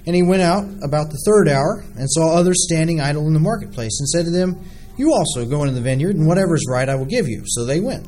And 0.07 0.15
he 0.15 0.23
went 0.23 0.43
out 0.43 0.63
about 0.85 1.11
the 1.11 1.21
third 1.27 1.49
hour 1.49 1.85
and 1.99 2.09
saw 2.09 2.37
others 2.37 2.69
standing 2.69 3.01
idle 3.01 3.27
in 3.27 3.35
the 3.35 3.41
marketplace, 3.41 3.99
and 3.99 4.09
said 4.09 4.25
to 4.27 4.31
them, 4.31 4.65
You 4.97 5.13
also 5.13 5.45
go 5.45 5.63
into 5.63 5.75
the 5.75 5.81
vineyard, 5.81 6.15
and 6.15 6.29
whatever 6.29 6.55
is 6.55 6.69
right 6.71 6.89
I 6.89 6.95
will 6.95 7.05
give 7.05 7.27
you. 7.27 7.43
So 7.47 7.65
they 7.65 7.81
went. 7.81 8.07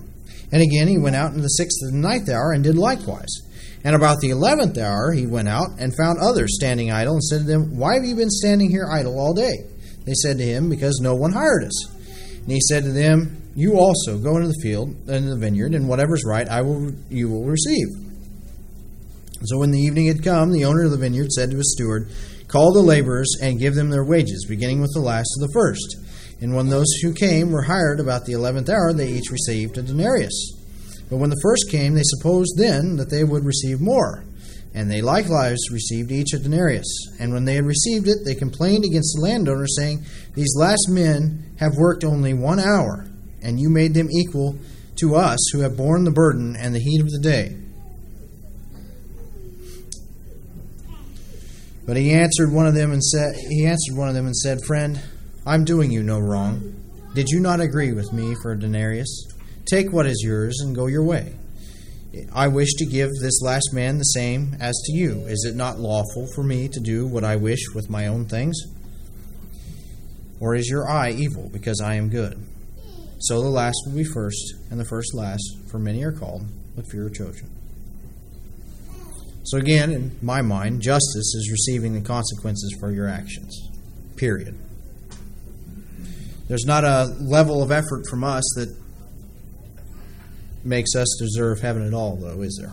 And 0.53 0.63
again 0.63 0.87
he 0.87 0.99
went 0.99 1.17
out 1.17 1.33
in 1.33 1.43
the 1.43 1.49
sixth 1.49 1.79
and 1.83 2.01
ninth 2.01 2.29
hour, 2.29 2.53
and 2.53 2.63
did 2.63 2.77
likewise. 2.77 3.41
And 3.85 3.95
about 3.95 4.21
the 4.21 4.31
eleventh 4.31 4.79
hour 4.79 5.13
he 5.13 5.27
went 5.27 5.49
out 5.49 5.79
and 5.79 5.95
found 5.97 6.19
others 6.19 6.57
standing 6.57 6.91
idle, 6.91 7.15
and 7.15 7.23
said 7.23 7.41
to 7.41 7.45
them, 7.45 7.77
Why 7.77 7.95
have 7.95 8.05
you 8.05 8.17
been 8.17 8.31
standing 8.31 8.71
here 8.71 8.89
idle 8.91 9.19
all 9.19 9.35
day? 9.35 9.53
They 10.07 10.15
said 10.15 10.39
to 10.39 10.45
him, 10.45 10.71
Because 10.71 11.01
no 11.03 11.15
one 11.15 11.33
hired 11.33 11.65
us. 11.65 11.93
And 12.43 12.51
he 12.51 12.61
said 12.61 12.85
to 12.85 12.93
them, 12.93 13.43
You 13.55 13.79
also 13.79 14.19
go 14.19 14.37
into 14.37 14.49
the 14.49 14.61
field, 14.63 14.91
into 15.09 15.31
the 15.31 15.39
vineyard, 15.39 15.75
and 15.75 15.87
whatever's 15.87 16.25
right, 16.27 16.49
I 16.49 16.63
will 16.63 16.93
you 17.11 17.29
will 17.29 17.45
receive. 17.45 17.89
So 19.45 19.59
when 19.59 19.71
the 19.71 19.81
evening 19.81 20.07
had 20.07 20.25
come, 20.25 20.53
the 20.53 20.65
owner 20.65 20.85
of 20.85 20.91
the 20.91 20.97
vineyard 20.97 21.31
said 21.31 21.51
to 21.51 21.57
his 21.59 21.73
steward, 21.73 22.09
Call 22.49 22.73
the 22.73 22.81
laborers 22.81 23.37
and 23.43 23.59
give 23.59 23.75
them 23.75 23.91
their 23.91 24.05
wages, 24.05 24.47
beginning 24.49 24.81
with 24.81 24.93
the 24.95 25.01
last 25.01 25.29
to 25.35 25.47
the 25.47 25.53
first. 25.53 25.97
And 26.41 26.55
when 26.55 26.69
those 26.69 26.91
who 27.03 27.13
came 27.13 27.51
were 27.51 27.63
hired 27.63 28.01
about 28.01 28.25
the 28.25 28.33
eleventh 28.33 28.71
hour, 28.71 28.93
they 28.93 29.09
each 29.09 29.31
received 29.31 29.77
a 29.77 29.83
denarius. 29.83 30.64
But 31.11 31.19
when 31.19 31.31
the 31.31 31.41
first 31.43 31.71
came, 31.71 31.95
they 31.95 32.03
supposed 32.05 32.57
then 32.57 32.97
that 32.97 33.11
they 33.11 33.25
would 33.25 33.45
receive 33.45 33.81
more. 33.81 34.25
And 34.75 34.91
they 34.91 35.03
likewise 35.03 35.59
received 35.71 36.11
each 36.11 36.33
a 36.33 36.39
denarius. 36.39 36.87
And 37.21 37.33
when 37.33 37.45
they 37.45 37.55
had 37.55 37.65
received 37.65 38.09
it, 38.09 38.25
they 38.25 38.35
complained 38.35 38.85
against 38.85 39.15
the 39.15 39.23
landowner, 39.23 39.67
saying, 39.67 40.05
These 40.35 40.57
last 40.59 40.89
men 40.89 41.55
have 41.61 41.77
worked 41.77 42.03
only 42.03 42.35
one 42.35 42.59
hour, 42.59 43.07
and 43.41 43.61
you 43.61 43.71
made 43.71 43.95
them 43.95 44.11
equal 44.11 44.57
to 44.97 45.15
us 45.15 45.39
who 45.53 45.61
have 45.61 45.77
borne 45.77 46.05
the 46.05 46.11
burden 46.11 46.57
and 46.59 46.75
the 46.75 46.81
heat 46.81 47.01
of 47.01 47.11
the 47.11 47.21
day. 47.21 47.57
But 51.87 51.97
he 51.97 52.13
answered 52.13 52.51
one 52.51 52.67
of 52.67 52.75
them 52.75 52.93
and 52.93 53.03
said, 53.03 53.35
He 53.51 53.67
answered 53.67 53.97
one 53.97 54.09
of 54.09 54.15
them 54.15 54.27
and 54.27 54.37
said, 54.37 54.65
Friend, 54.65 55.01
I'm 55.47 55.65
doing 55.65 55.91
you 55.91 56.03
no 56.03 56.19
wrong. 56.19 56.75
Did 57.15 57.29
you 57.29 57.41
not 57.41 57.61
agree 57.61 57.93
with 57.93 58.13
me 58.13 58.35
for 58.43 58.53
a 58.53 58.59
denarius? 58.59 59.34
Take 59.75 59.93
what 59.93 60.07
is 60.07 60.23
yours 60.25 60.61
and 60.61 60.73
go 60.73 60.87
your 60.87 61.03
way. 61.03 61.35
I 62.33 62.47
wish 62.47 62.75
to 62.75 62.87
give 62.87 63.11
this 63.21 63.43
last 63.43 63.71
man 63.73 63.99
the 63.99 64.05
same 64.05 64.57
as 64.61 64.81
to 64.85 64.93
you. 64.93 65.27
Is 65.27 65.45
it 65.51 65.57
not 65.57 65.81
lawful 65.81 66.29
for 66.33 66.45
me 66.45 66.69
to 66.69 66.79
do 66.79 67.09
what 67.09 67.25
I 67.25 67.35
wish 67.35 67.59
with 67.75 67.91
my 67.91 68.07
own 68.07 68.27
things? 68.27 68.57
Or 70.39 70.55
is 70.55 70.69
your 70.69 70.89
eye 70.89 71.11
evil 71.11 71.51
because 71.53 71.81
I 71.81 71.97
am 71.97 72.09
good? 72.09 72.39
So 73.19 73.43
the 73.43 73.49
last 73.49 73.75
will 73.85 73.97
be 73.97 74.05
first, 74.05 74.55
and 74.71 74.79
the 74.79 74.85
first 74.85 75.13
last, 75.13 75.43
for 75.69 75.81
many 75.81 76.05
are 76.05 76.13
called, 76.13 76.45
but 76.77 76.89
few 76.89 77.05
are 77.07 77.11
chosen. 77.11 77.51
So 79.43 79.59
again, 79.59 79.91
in 79.91 80.17
my 80.23 80.41
mind, 80.41 80.83
justice 80.83 81.35
is 81.35 81.51
receiving 81.51 81.95
the 81.95 82.01
consequences 82.01 82.77
for 82.79 82.93
your 82.93 83.09
actions. 83.09 83.61
Period. 84.15 84.57
There's 86.47 86.65
not 86.65 86.85
a 86.85 87.13
level 87.21 87.61
of 87.61 87.73
effort 87.73 88.05
from 88.09 88.23
us 88.23 88.45
that 88.55 88.84
makes 90.65 90.95
us 90.95 91.17
deserve 91.19 91.61
heaven 91.61 91.87
at 91.87 91.95
all, 91.95 92.17
though, 92.17 92.41
is 92.43 92.59
there? 92.61 92.73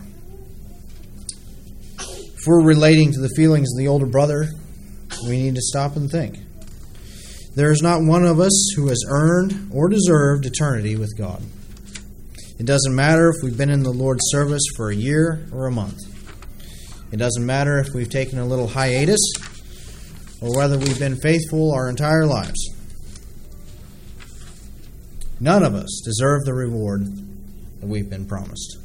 If 1.98 2.46
we're 2.46 2.64
relating 2.64 3.12
to 3.12 3.20
the 3.20 3.30
feelings 3.36 3.68
of 3.72 3.78
the 3.78 3.88
older 3.88 4.06
brother, 4.06 4.48
we 5.26 5.42
need 5.42 5.54
to 5.54 5.60
stop 5.60 5.94
and 5.96 6.10
think. 6.10 6.38
There 7.54 7.70
is 7.70 7.82
not 7.82 8.02
one 8.02 8.24
of 8.24 8.40
us 8.40 8.72
who 8.74 8.88
has 8.88 9.04
earned 9.08 9.70
or 9.72 9.88
deserved 9.88 10.46
eternity 10.46 10.96
with 10.96 11.16
God. 11.16 11.42
It 12.58 12.66
doesn't 12.66 12.94
matter 12.94 13.28
if 13.28 13.36
we've 13.42 13.56
been 13.56 13.70
in 13.70 13.82
the 13.82 13.92
Lord's 13.92 14.24
service 14.30 14.62
for 14.76 14.90
a 14.90 14.94
year 14.94 15.46
or 15.52 15.66
a 15.66 15.70
month. 15.70 15.98
It 17.12 17.18
doesn't 17.18 17.44
matter 17.44 17.78
if 17.78 17.88
we've 17.94 18.08
taken 18.08 18.38
a 18.38 18.46
little 18.46 18.68
hiatus 18.68 19.20
or 20.40 20.56
whether 20.56 20.78
we've 20.78 20.98
been 20.98 21.16
faithful 21.20 21.72
our 21.72 21.88
entire 21.88 22.26
lives. 22.26 22.58
None 25.38 25.62
of 25.62 25.74
us 25.74 26.02
deserve 26.04 26.44
the 26.44 26.54
reward 26.54 27.06
that 27.82 27.88
we've 27.88 28.08
been 28.08 28.24
promised. 28.24 28.78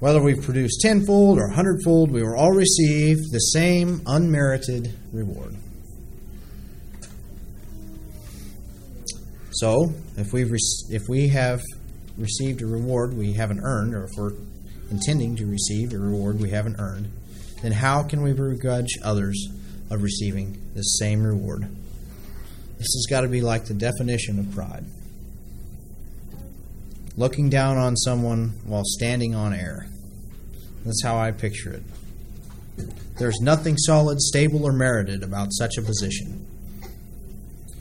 Whether 0.00 0.22
we've 0.22 0.42
produced 0.42 0.82
tenfold 0.82 1.38
or 1.38 1.46
a 1.46 1.54
hundredfold, 1.54 2.10
we 2.10 2.22
will 2.22 2.36
all 2.36 2.52
receive 2.52 3.16
the 3.32 3.38
same 3.38 4.02
unmerited 4.06 4.92
reward. 5.10 5.56
So, 9.52 9.94
if 10.18 10.32
we 10.32 10.42
if 10.90 11.02
we 11.08 11.28
have 11.28 11.62
received 12.18 12.60
a 12.60 12.66
reward 12.66 13.16
we 13.16 13.32
haven't 13.32 13.60
earned, 13.60 13.94
or 13.94 14.04
if 14.04 14.10
we're 14.18 14.32
intending 14.90 15.36
to 15.36 15.46
receive 15.46 15.94
a 15.94 15.98
reward 15.98 16.38
we 16.38 16.50
haven't 16.50 16.76
earned, 16.78 17.10
then 17.62 17.72
how 17.72 18.02
can 18.02 18.22
we 18.22 18.34
begrudge 18.34 18.98
others 19.02 19.48
of 19.90 20.02
receiving 20.02 20.60
the 20.74 20.82
same 20.82 21.22
reward? 21.24 21.62
This 22.76 22.92
has 22.94 23.06
got 23.08 23.22
to 23.22 23.28
be 23.28 23.40
like 23.40 23.64
the 23.64 23.74
definition 23.74 24.38
of 24.38 24.52
pride 24.52 24.84
looking 27.16 27.48
down 27.48 27.76
on 27.76 27.96
someone 27.96 28.48
while 28.64 28.84
standing 28.84 29.34
on 29.34 29.54
air. 29.54 29.86
That's 30.84 31.02
how 31.02 31.16
I 31.16 31.30
picture 31.30 31.72
it. 31.72 31.82
There's 33.18 33.40
nothing 33.40 33.76
solid, 33.78 34.20
stable, 34.20 34.64
or 34.64 34.72
merited 34.72 35.22
about 35.22 35.52
such 35.52 35.78
a 35.78 35.82
position. 35.82 36.46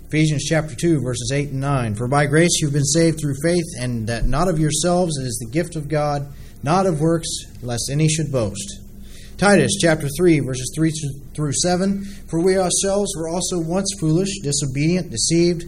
Ephesians 0.07 0.45
chapter 0.47 0.75
2, 0.75 1.01
verses 1.01 1.31
8 1.33 1.49
and 1.49 1.59
9. 1.59 1.95
For 1.95 2.07
by 2.07 2.27
grace 2.27 2.61
you've 2.61 2.73
been 2.73 2.85
saved 2.85 3.19
through 3.19 3.33
faith, 3.43 3.65
and 3.79 4.07
that 4.07 4.25
not 4.25 4.47
of 4.47 4.59
yourselves, 4.59 5.17
it 5.17 5.25
is 5.25 5.39
the 5.39 5.51
gift 5.51 5.75
of 5.75 5.89
God, 5.89 6.31
not 6.61 6.85
of 6.85 7.01
works, 7.01 7.27
lest 7.63 7.89
any 7.91 8.07
should 8.07 8.31
boast. 8.31 8.79
Titus 9.39 9.71
chapter 9.81 10.07
3, 10.15 10.41
verses 10.41 10.71
3 10.75 10.91
through 11.35 11.53
7. 11.53 12.03
For 12.29 12.39
we 12.39 12.57
ourselves 12.59 13.11
were 13.17 13.27
also 13.27 13.59
once 13.59 13.89
foolish, 13.99 14.29
disobedient, 14.43 15.09
deceived 15.09 15.65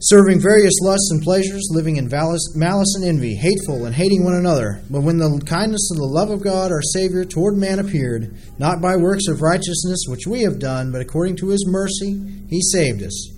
serving 0.00 0.40
various 0.40 0.74
lusts 0.82 1.10
and 1.10 1.22
pleasures, 1.22 1.68
living 1.72 1.96
in 1.96 2.08
malice 2.08 2.94
and 2.96 3.04
envy, 3.04 3.34
hateful 3.34 3.86
and 3.86 3.94
hating 3.94 4.24
one 4.24 4.34
another. 4.34 4.82
But 4.90 5.00
when 5.00 5.16
the 5.16 5.40
kindness 5.46 5.90
and 5.90 5.98
the 5.98 6.04
love 6.04 6.30
of 6.30 6.42
God 6.42 6.70
our 6.70 6.82
Savior 6.82 7.24
toward 7.24 7.56
man 7.56 7.78
appeared, 7.78 8.36
not 8.58 8.82
by 8.82 8.96
works 8.96 9.26
of 9.28 9.40
righteousness 9.40 10.04
which 10.08 10.26
we 10.26 10.42
have 10.42 10.58
done, 10.58 10.92
but 10.92 11.00
according 11.00 11.36
to 11.36 11.48
his 11.48 11.66
mercy, 11.66 12.20
he 12.48 12.60
saved 12.60 13.02
us, 13.02 13.30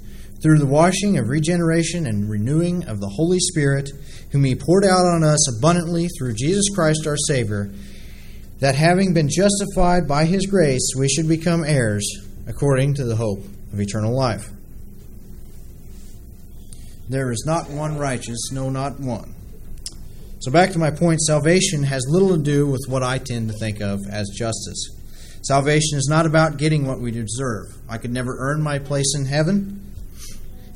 through 0.42 0.58
the 0.58 0.66
washing 0.66 1.16
of 1.16 1.28
regeneration 1.28 2.06
and 2.06 2.28
renewing 2.28 2.84
of 2.86 3.00
the 3.00 3.08
Holy 3.08 3.38
Spirit, 3.38 3.90
whom 4.32 4.44
he 4.44 4.54
poured 4.54 4.84
out 4.84 5.06
on 5.06 5.22
us 5.22 5.56
abundantly 5.56 6.08
through 6.18 6.34
Jesus 6.34 6.64
Christ 6.74 7.06
our 7.06 7.16
Savior, 7.16 7.70
that 8.58 8.74
having 8.74 9.14
been 9.14 9.28
justified 9.28 10.08
by 10.08 10.24
his 10.24 10.46
grace, 10.46 10.90
we 10.98 11.08
should 11.08 11.28
become 11.28 11.62
heirs 11.64 12.04
according 12.48 12.94
to 12.94 13.04
the 13.04 13.14
hope 13.14 13.44
of 13.72 13.80
eternal 13.80 14.16
life. 14.16 14.50
There 17.08 17.32
is 17.32 17.44
not 17.46 17.70
one 17.70 17.96
righteous, 17.96 18.50
no, 18.52 18.68
not 18.68 19.00
one. 19.00 19.34
So, 20.40 20.52
back 20.52 20.72
to 20.72 20.78
my 20.78 20.90
point 20.90 21.20
salvation 21.20 21.82
has 21.84 22.04
little 22.08 22.36
to 22.36 22.42
do 22.42 22.66
with 22.66 22.82
what 22.86 23.02
I 23.02 23.18
tend 23.18 23.50
to 23.50 23.56
think 23.58 23.80
of 23.80 24.00
as 24.08 24.28
justice. 24.28 24.90
Salvation 25.42 25.96
is 25.96 26.06
not 26.08 26.26
about 26.26 26.58
getting 26.58 26.86
what 26.86 27.00
we 27.00 27.10
deserve. 27.10 27.66
I 27.88 27.98
could 27.98 28.12
never 28.12 28.36
earn 28.38 28.62
my 28.62 28.78
place 28.78 29.14
in 29.16 29.24
heaven. 29.24 29.94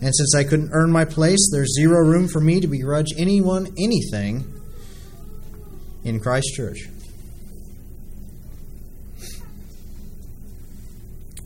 And 0.00 0.12
since 0.14 0.34
I 0.34 0.44
couldn't 0.44 0.70
earn 0.72 0.90
my 0.90 1.04
place, 1.04 1.50
there's 1.52 1.74
zero 1.76 1.98
room 2.04 2.26
for 2.28 2.40
me 2.40 2.60
to 2.60 2.66
begrudge 2.66 3.12
anyone 3.18 3.68
anything 3.78 4.44
in 6.04 6.18
Christ 6.18 6.54
Church. 6.54 6.88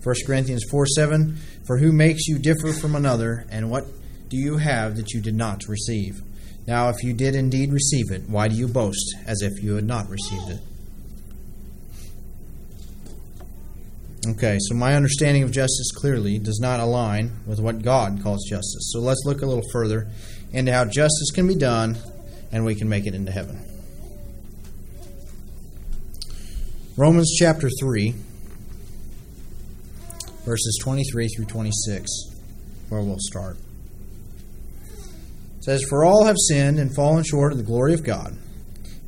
1 0.03 0.15
Corinthians 0.25 0.63
4 0.71 0.87
7 0.87 1.37
For 1.67 1.79
who 1.79 1.91
makes 1.91 2.29
you 2.29 2.39
differ 2.39 2.73
from 2.73 2.95
another, 2.95 3.45
and 3.51 3.69
what 3.69 3.87
do 4.29 4.37
you 4.37 4.57
have 4.57 4.97
that 4.97 5.13
you 5.13 5.21
did 5.21 5.35
not 5.35 5.69
receive? 5.69 6.21
Now, 6.67 6.89
if 6.89 7.03
you 7.03 7.13
did 7.13 7.35
indeed 7.35 7.73
receive 7.73 8.11
it, 8.11 8.29
why 8.29 8.49
do 8.49 8.57
you 8.57 8.67
boast 8.67 9.15
as 9.25 9.41
if 9.43 9.63
you 9.63 9.75
had 9.77 9.85
not 9.85 10.09
received 10.09 10.51
it? 10.51 10.61
Okay, 14.31 14.59
so 14.61 14.75
my 14.75 14.97
understanding 14.97 15.45
of 15.45 15.53
justice 15.53 15.93
clearly 15.95 16.39
does 16.39 16.59
not 16.59 16.81
align 16.81 17.31
with 17.47 17.61
what 17.61 17.83
God 17.83 18.21
calls 18.25 18.45
justice. 18.49 18.91
So 18.93 18.99
let's 18.99 19.23
look 19.25 19.43
a 19.43 19.47
little 19.47 19.69
further 19.71 20.09
into 20.53 20.73
how 20.73 20.85
justice 20.85 21.31
can 21.33 21.47
be 21.47 21.55
done 21.55 21.97
and 22.51 22.65
we 22.65 22.75
can 22.75 22.89
make 22.89 23.07
it 23.07 23.15
into 23.15 23.31
heaven. 23.31 23.63
Romans 26.97 27.37
chapter 27.39 27.69
3, 27.79 28.15
verses 30.45 30.79
23 30.83 31.29
through 31.29 31.45
26, 31.45 32.11
where 32.89 33.03
we'll 33.03 33.19
start 33.21 33.59
says, 35.67 35.85
For 35.89 36.05
all 36.05 36.25
have 36.25 36.37
sinned 36.49 36.79
and 36.79 36.95
fallen 36.95 37.25
short 37.25 37.51
of 37.51 37.59
the 37.59 37.65
glory 37.65 37.93
of 37.93 38.05
God, 38.05 38.39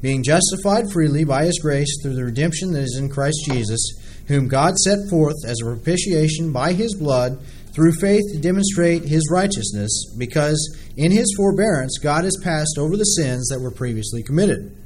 being 0.03 0.25
justified 0.25 0.91
freely 0.93 1.25
by 1.25 1.45
his 1.45 1.61
grace 1.63 2.01
through 2.03 2.17
the 2.17 2.25
redemption 2.25 2.73
that 2.73 2.83
is 2.83 2.97
in 2.99 3.09
Christ 3.09 3.39
Jesus, 3.51 3.81
whom 4.27 4.49
God 4.49 4.77
set 4.77 4.99
forth 5.09 5.37
as 5.47 5.61
a 5.61 5.67
propitiation 5.67 6.53
by 6.53 6.73
his 6.73 6.97
blood 6.97 7.41
through 7.73 7.93
faith 7.93 8.25
to 8.33 8.41
demonstrate 8.41 9.05
his 9.05 9.31
righteousness, 9.31 10.15
because 10.19 10.77
in 10.97 11.13
his 11.13 11.33
forbearance 11.37 11.97
God 11.99 12.25
has 12.25 12.37
passed 12.43 12.77
over 12.77 12.97
the 12.97 13.05
sins 13.05 13.49
that 13.49 13.61
were 13.61 13.71
previously 13.71 14.25
committed, 14.25 14.77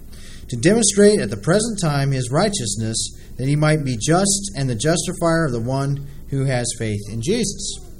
to 0.48 0.56
demonstrate 0.56 1.20
at 1.20 1.30
the 1.30 1.38
present 1.38 1.80
time 1.80 2.12
his 2.12 2.30
righteousness, 2.30 2.98
that 3.38 3.48
he 3.48 3.56
might 3.56 3.82
be 3.82 3.96
just 3.96 4.52
and 4.56 4.68
the 4.68 4.74
justifier 4.74 5.46
of 5.46 5.52
the 5.52 5.60
one 5.60 6.06
who 6.28 6.44
has 6.44 6.66
faith 6.78 7.00
in 7.10 7.22
Jesus. 7.22 7.91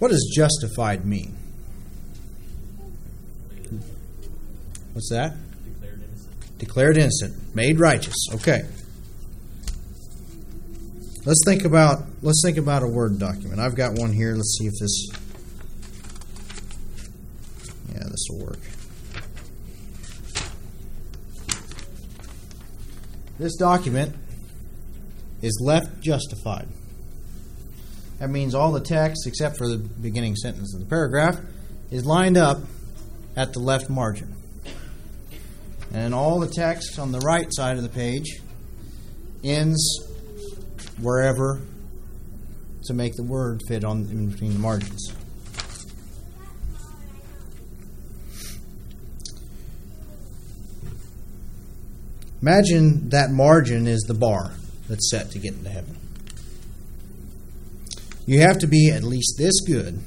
What 0.00 0.10
does 0.10 0.32
justified 0.34 1.04
mean? 1.04 1.36
What's 4.94 5.10
that? 5.10 5.36
Declared 5.64 5.98
innocent. 6.02 6.58
Declared 6.58 6.96
innocent. 6.96 7.54
Made 7.54 7.78
righteous. 7.78 8.16
Okay. 8.34 8.62
Let's 11.26 11.42
think 11.44 11.66
about 11.66 11.98
let's 12.22 12.40
think 12.42 12.56
about 12.56 12.82
a 12.82 12.88
Word 12.88 13.18
document. 13.18 13.60
I've 13.60 13.74
got 13.74 13.98
one 13.98 14.12
here. 14.12 14.34
Let's 14.34 14.56
see 14.58 14.64
if 14.64 14.72
this 14.80 15.08
Yeah, 17.92 18.04
this 18.04 18.26
will 18.30 18.46
work. 18.46 18.58
This 23.38 23.54
document 23.56 24.16
is 25.42 25.60
left 25.62 26.00
justified. 26.00 26.68
That 28.20 28.28
means 28.28 28.54
all 28.54 28.70
the 28.70 28.80
text, 28.80 29.26
except 29.26 29.56
for 29.56 29.66
the 29.66 29.78
beginning 29.78 30.36
sentence 30.36 30.74
of 30.74 30.80
the 30.80 30.86
paragraph, 30.86 31.40
is 31.90 32.04
lined 32.04 32.36
up 32.36 32.58
at 33.34 33.54
the 33.54 33.60
left 33.60 33.88
margin. 33.88 34.36
And 35.92 36.14
all 36.14 36.38
the 36.38 36.46
text 36.46 36.98
on 36.98 37.12
the 37.12 37.18
right 37.20 37.46
side 37.50 37.78
of 37.78 37.82
the 37.82 37.88
page 37.88 38.40
ends 39.42 40.06
wherever 41.00 41.62
to 42.84 42.94
make 42.94 43.14
the 43.16 43.22
word 43.22 43.62
fit 43.66 43.84
on 43.84 44.02
in 44.10 44.28
between 44.28 44.52
the 44.52 44.58
margins. 44.58 45.14
Imagine 52.42 53.08
that 53.08 53.30
margin 53.30 53.86
is 53.86 54.00
the 54.02 54.14
bar 54.14 54.52
that's 54.88 55.10
set 55.10 55.30
to 55.30 55.38
get 55.38 55.54
into 55.54 55.70
heaven. 55.70 55.96
You 58.30 58.42
have 58.42 58.58
to 58.58 58.68
be 58.68 58.92
at 58.92 59.02
least 59.02 59.34
this 59.38 59.60
good 59.66 59.98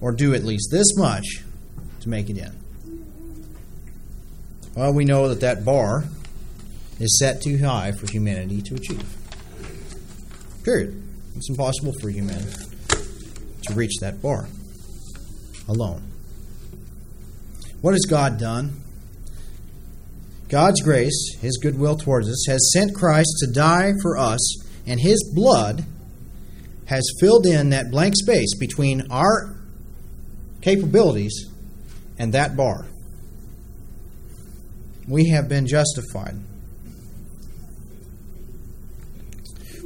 or 0.00 0.10
do 0.10 0.32
at 0.32 0.42
least 0.42 0.70
this 0.70 0.96
much 0.96 1.42
to 2.00 2.08
make 2.08 2.30
it 2.30 2.38
in. 2.38 2.50
Well, 4.74 4.94
we 4.94 5.04
know 5.04 5.28
that 5.28 5.40
that 5.40 5.66
bar 5.66 6.04
is 6.98 7.18
set 7.18 7.42
too 7.42 7.58
high 7.58 7.92
for 7.92 8.10
humanity 8.10 8.62
to 8.62 8.76
achieve. 8.76 9.04
Period. 10.64 11.02
It's 11.36 11.50
impossible 11.50 11.92
for 12.00 12.08
humanity 12.08 12.54
to 13.66 13.74
reach 13.74 13.98
that 14.00 14.22
bar 14.22 14.48
alone. 15.68 16.10
What 17.82 17.92
has 17.92 18.06
God 18.08 18.38
done? 18.38 18.80
God's 20.48 20.80
grace, 20.80 21.36
His 21.38 21.58
goodwill 21.58 21.98
towards 21.98 22.30
us, 22.30 22.46
has 22.48 22.72
sent 22.72 22.94
Christ 22.94 23.28
to 23.40 23.52
die 23.52 23.92
for 24.00 24.16
us, 24.16 24.40
and 24.86 24.98
His 24.98 25.22
blood 25.34 25.84
has 26.86 27.02
filled 27.20 27.46
in 27.46 27.70
that 27.70 27.90
blank 27.90 28.14
space 28.16 28.54
between 28.58 29.10
our 29.10 29.56
capabilities 30.60 31.46
and 32.18 32.32
that 32.32 32.56
bar. 32.56 32.86
We 35.08 35.28
have 35.30 35.48
been 35.48 35.66
justified. 35.66 36.36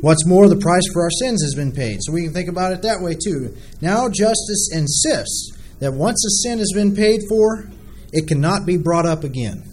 What's 0.01 0.25
more, 0.27 0.49
the 0.49 0.57
price 0.57 0.85
for 0.93 1.03
our 1.03 1.11
sins 1.11 1.43
has 1.43 1.55
been 1.57 1.73
paid. 1.73 1.99
So 2.03 2.13
we 2.13 2.23
can 2.23 2.33
think 2.33 2.49
about 2.49 2.73
it 2.73 2.83
that 2.83 3.01
way 3.01 3.15
too. 3.15 3.57
Now, 3.81 4.09
justice 4.09 4.71
insists 4.73 5.53
that 5.81 5.93
once 5.93 6.25
a 6.25 6.49
sin 6.49 6.59
has 6.59 6.71
been 6.73 6.95
paid 6.95 7.23
for, 7.29 7.69
it 8.13 8.29
cannot 8.29 8.65
be 8.65 8.77
brought 8.77 9.07
up 9.07 9.25
again. 9.25 9.65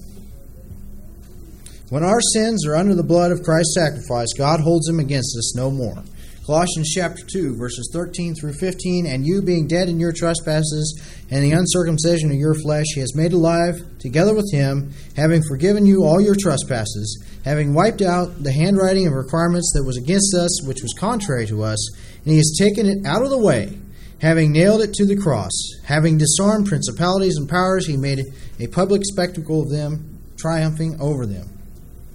When 1.89 2.03
our 2.03 2.19
sins 2.33 2.65
are 2.65 2.75
under 2.75 2.95
the 2.95 3.03
blood 3.03 3.31
of 3.31 3.43
Christ's 3.43 3.75
sacrifice, 3.75 4.33
God 4.35 4.59
holds 4.59 4.88
them 4.88 4.99
against 4.99 5.38
us 5.38 5.55
no 5.55 5.69
more. 5.69 6.03
Colossians 6.45 6.91
chapter 6.93 7.25
2, 7.25 7.55
verses 7.55 7.89
13 7.91 8.36
through 8.36 8.53
15. 8.53 9.08
And 9.08 9.25
you, 9.25 9.41
being 9.41 9.65
dead 9.65 9.89
in 9.89 9.99
your 9.99 10.13
trespasses 10.13 11.01
and 11.31 11.43
the 11.43 11.53
uncircumcision 11.53 12.29
of 12.29 12.38
your 12.38 12.53
flesh, 12.53 12.86
he 12.93 12.99
has 12.99 13.15
made 13.15 13.34
alive 13.34 13.81
together 13.97 14.36
with 14.36 14.45
him, 14.51 14.93
having 15.15 15.41
forgiven 15.41 15.88
you 15.88 16.03
all 16.03 16.21
your 16.21 16.36
trespasses, 16.39 17.25
having 17.43 17.73
wiped 17.73 18.03
out 18.03 18.43
the 18.43 18.51
handwriting 18.51 19.08
of 19.08 19.13
requirements 19.13 19.71
that 19.73 19.84
was 19.84 19.97
against 19.97 20.36
us, 20.36 20.62
which 20.67 20.84
was 20.84 20.93
contrary 20.99 21.47
to 21.47 21.63
us, 21.63 21.79
and 22.23 22.31
he 22.31 22.38
has 22.38 22.55
taken 22.60 22.86
it 22.86 22.99
out 23.08 23.23
of 23.23 23.31
the 23.31 23.39
way, 23.39 23.79
having 24.21 24.51
nailed 24.51 24.81
it 24.81 24.93
to 24.93 25.05
the 25.05 25.17
cross. 25.17 25.51
Having 25.86 26.19
disarmed 26.19 26.67
principalities 26.67 27.38
and 27.38 27.49
powers, 27.49 27.88
he 27.88 27.97
made 27.97 28.21
a 28.60 28.67
public 28.67 29.01
spectacle 29.03 29.63
of 29.63 29.71
them, 29.71 30.19
triumphing 30.38 31.01
over 31.01 31.25
them 31.25 31.49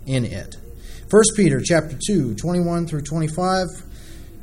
in 0.07 0.25
it. 0.25 0.57
1 1.11 1.23
Peter 1.35 1.61
chapter 1.61 1.99
2, 2.07 2.37
21 2.37 2.87
through 2.87 3.03
25. 3.03 3.90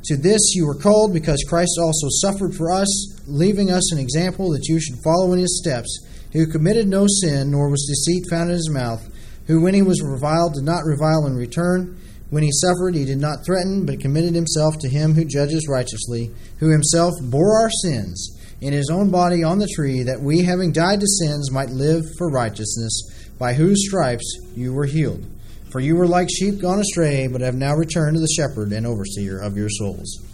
To 0.04 0.16
this 0.16 0.54
you 0.54 0.66
were 0.66 0.78
called, 0.78 1.12
because 1.12 1.44
Christ 1.48 1.78
also 1.80 2.08
suffered 2.08 2.54
for 2.54 2.70
us, 2.70 2.88
leaving 3.26 3.70
us 3.70 3.92
an 3.92 3.98
example 3.98 4.50
that 4.52 4.66
you 4.66 4.80
should 4.80 5.02
follow 5.04 5.32
in 5.32 5.38
his 5.38 5.58
steps, 5.58 6.06
who 6.32 6.46
committed 6.46 6.88
no 6.88 7.06
sin, 7.08 7.50
nor 7.50 7.68
was 7.68 7.86
deceit 7.86 8.24
found 8.30 8.50
in 8.50 8.56
his 8.56 8.70
mouth, 8.70 9.06
who 9.46 9.60
when 9.60 9.74
he 9.74 9.82
was 9.82 10.02
reviled 10.02 10.54
did 10.54 10.64
not 10.64 10.84
revile 10.84 11.26
in 11.26 11.34
return. 11.34 11.98
When 12.30 12.42
he 12.42 12.50
suffered, 12.52 12.94
he 12.94 13.06
did 13.06 13.18
not 13.18 13.44
threaten, 13.44 13.86
but 13.86 14.00
committed 14.00 14.34
himself 14.34 14.76
to 14.80 14.88
him 14.88 15.14
who 15.14 15.24
judges 15.24 15.66
righteously, 15.68 16.30
who 16.58 16.70
himself 16.70 17.14
bore 17.22 17.60
our 17.60 17.70
sins 17.82 18.36
in 18.60 18.72
his 18.72 18.90
own 18.90 19.10
body 19.10 19.42
on 19.42 19.58
the 19.58 19.72
tree, 19.74 20.02
that 20.02 20.20
we, 20.20 20.42
having 20.42 20.72
died 20.72 21.00
to 21.00 21.06
sins, 21.06 21.50
might 21.50 21.70
live 21.70 22.04
for 22.18 22.30
righteousness, 22.30 23.02
by 23.38 23.54
whose 23.54 23.86
stripes 23.86 24.30
you 24.54 24.74
were 24.74 24.84
healed. 24.84 25.24
For 25.70 25.80
you 25.80 25.96
were 25.96 26.06
like 26.06 26.28
sheep 26.30 26.60
gone 26.60 26.80
astray, 26.80 27.26
but 27.26 27.42
have 27.42 27.54
now 27.54 27.74
returned 27.74 28.16
to 28.16 28.20
the 28.20 28.34
shepherd 28.36 28.72
and 28.72 28.86
overseer 28.86 29.38
of 29.38 29.56
your 29.56 29.68
souls. 29.68 30.24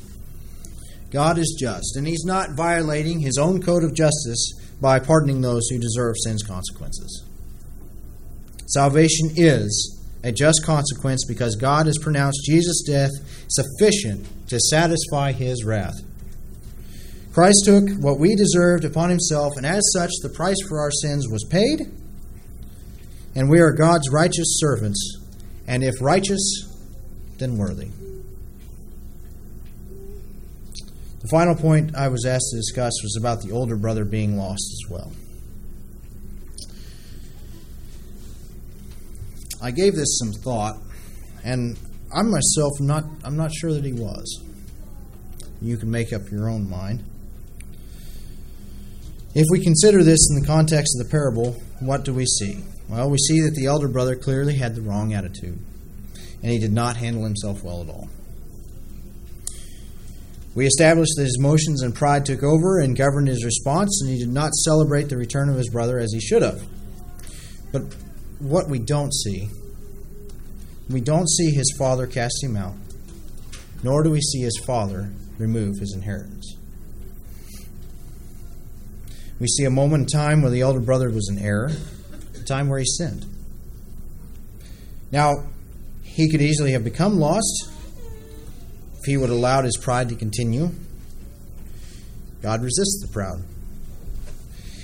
God 1.11 1.39
is 1.39 1.57
just, 1.59 1.97
and 1.97 2.07
He's 2.07 2.25
not 2.25 2.57
violating 2.57 3.21
His 3.21 3.39
own 3.39 3.63
code 3.63 3.85
of 3.85 3.95
justice 3.95 4.53
by 4.81 4.99
pardoning 4.99 5.41
those 5.41 5.69
who 5.69 5.79
deserve 5.79 6.15
sin's 6.23 6.43
consequences. 6.43 7.25
Salvation 8.67 9.31
is 9.37 10.03
a 10.23 10.33
just 10.33 10.65
consequence 10.65 11.25
because 11.27 11.57
God 11.57 11.87
has 11.87 11.99
pronounced 11.99 12.45
Jesus' 12.45 12.83
death 12.87 13.11
sufficient 13.49 14.49
to 14.49 14.59
satisfy 14.59 15.33
His 15.33 15.65
wrath. 15.65 15.95
Christ 17.33 17.63
took 17.65 17.89
what 17.99 18.21
we 18.21 18.37
deserved 18.37 18.85
upon 18.85 19.11
Himself, 19.11 19.57
and 19.57 19.67
as 19.67 19.83
such, 19.93 20.11
the 20.23 20.29
price 20.29 20.61
for 20.69 20.81
our 20.81 20.93
sins 20.93 21.29
was 21.29 21.45
paid, 21.51 21.81
and 23.35 23.51
we 23.51 23.61
are 23.61 23.73
God's 23.73 24.11
righteous 24.11 24.59
servants 24.59 25.24
and 25.67 25.83
if 25.83 25.95
righteous, 26.01 26.69
then 27.39 27.57
worthy. 27.57 27.91
The 31.21 31.29
final 31.29 31.55
point 31.55 31.97
I 31.97 32.09
was 32.09 32.27
asked 32.27 32.51
to 32.51 32.57
discuss 32.57 32.93
was 33.03 33.17
about 33.19 33.41
the 33.41 33.51
older 33.51 33.77
brother 33.77 34.05
being 34.05 34.37
lost 34.37 34.63
as 34.73 34.91
well. 34.91 35.13
I 39.63 39.71
gave 39.71 39.95
this 39.95 40.19
some 40.19 40.33
thought, 40.33 40.77
and 41.43 41.79
I 42.15 42.21
myself 42.21 42.73
not 42.81 43.05
I'm 43.25 43.37
not 43.37 43.51
sure 43.55 43.73
that 43.73 43.85
he 43.85 43.95
was. 43.95 44.45
You 45.63 45.79
can 45.79 45.91
make 45.91 46.13
up 46.13 46.31
your 46.31 46.51
own 46.51 46.69
mind. 46.69 47.03
If 49.35 49.47
we 49.51 49.65
consider 49.65 50.03
this 50.03 50.29
in 50.31 50.43
the 50.43 50.47
context 50.47 50.95
of 51.01 51.07
the 51.07 51.11
parable, 51.11 51.53
what 51.81 52.05
do 52.05 52.13
we 52.13 52.27
see? 52.27 52.63
Well, 52.89 53.11
we 53.11 53.19
see 53.19 53.41
that 53.41 53.55
the 53.55 53.67
elder 53.67 53.89
brother 53.89 54.15
clearly 54.15 54.57
had 54.57 54.75
the 54.75 54.83
wrong 54.83 55.15
attitude, 55.15 55.59
and 56.43 56.53
he 56.53 56.59
did 56.59 56.73
not 56.73 56.97
handle 56.97 57.25
himself 57.25 57.63
well 57.65 57.83
at 57.83 57.89
all. 57.89 58.09
We 60.55 60.67
established 60.67 61.15
that 61.17 61.25
his 61.25 61.37
emotions 61.39 61.83
and 61.83 61.95
pride 61.95 62.25
took 62.27 62.43
over 62.43 62.79
and 62.79 62.97
governed 62.97 63.27
his 63.27 63.45
response, 63.45 64.01
and 64.03 64.11
he 64.11 64.21
did 64.21 64.33
not 64.33 64.55
celebrate 64.55 65.09
the 65.09 65.17
return 65.17 65.49
of 65.49 65.57
his 65.57 65.69
brother 65.69 65.99
as 65.99 66.13
he 66.13 66.21
should 66.21 66.43
have. 66.43 66.63
But 67.73 67.83
what 68.39 68.69
we 68.69 68.79
don't 68.79 69.13
see, 69.13 69.49
we 70.89 71.01
don't 71.01 71.29
see 71.29 71.51
his 71.51 71.75
father 71.77 72.07
cast 72.07 72.43
him 72.43 72.57
out, 72.57 72.75
nor 73.83 74.05
do 74.05 74.11
we 74.11 74.21
see 74.21 74.43
his 74.43 74.61
father 74.65 75.11
remove 75.39 75.79
his 75.81 75.93
inheritance. 75.93 76.57
We 79.41 79.49
see 79.49 79.65
a 79.65 79.71
moment 79.71 80.03
in 80.03 80.19
time 80.19 80.43
where 80.43 80.53
the 80.53 80.61
elder 80.61 80.79
brother 80.79 81.11
was 81.11 81.29
in 81.29 81.39
error, 81.45 81.73
time 82.45 82.69
where 82.69 82.79
he 82.79 82.85
sinned. 82.85 83.27
Now, 85.11 85.33
he 86.03 86.31
could 86.31 86.43
easily 86.43 86.73
have 86.73 86.85
become 86.85 87.19
lost 87.19 87.69
if 88.99 89.05
he 89.05 89.17
would 89.17 89.29
have 89.29 89.39
allowed 89.39 89.65
his 89.65 89.77
pride 89.77 90.09
to 90.11 90.15
continue. 90.15 90.71
God 92.43 92.63
resists 92.63 93.05
the 93.07 93.13
proud. 93.13 93.43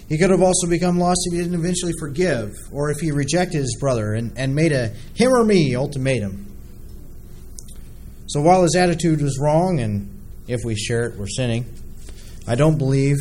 He 0.08 0.18
could 0.18 0.30
have 0.30 0.42
also 0.42 0.66
become 0.68 0.98
lost 0.98 1.20
if 1.26 1.36
he 1.36 1.42
didn't 1.42 1.58
eventually 1.58 1.92
forgive, 2.00 2.56
or 2.72 2.90
if 2.90 2.98
he 2.98 3.12
rejected 3.12 3.58
his 3.58 3.76
brother 3.78 4.14
and, 4.14 4.32
and 4.36 4.54
made 4.54 4.72
a 4.72 4.88
him 5.14 5.32
or 5.32 5.44
me 5.44 5.76
ultimatum. 5.76 6.46
So 8.26 8.40
while 8.40 8.62
his 8.62 8.74
attitude 8.74 9.22
was 9.22 9.38
wrong, 9.40 9.80
and 9.80 10.20
if 10.48 10.61
we 10.64 10.74
share 10.74 11.04
it, 11.04 11.18
we're 11.18 11.28
sinning, 11.28 11.64
I 12.46 12.56
don't 12.56 12.78
believe 12.78 13.16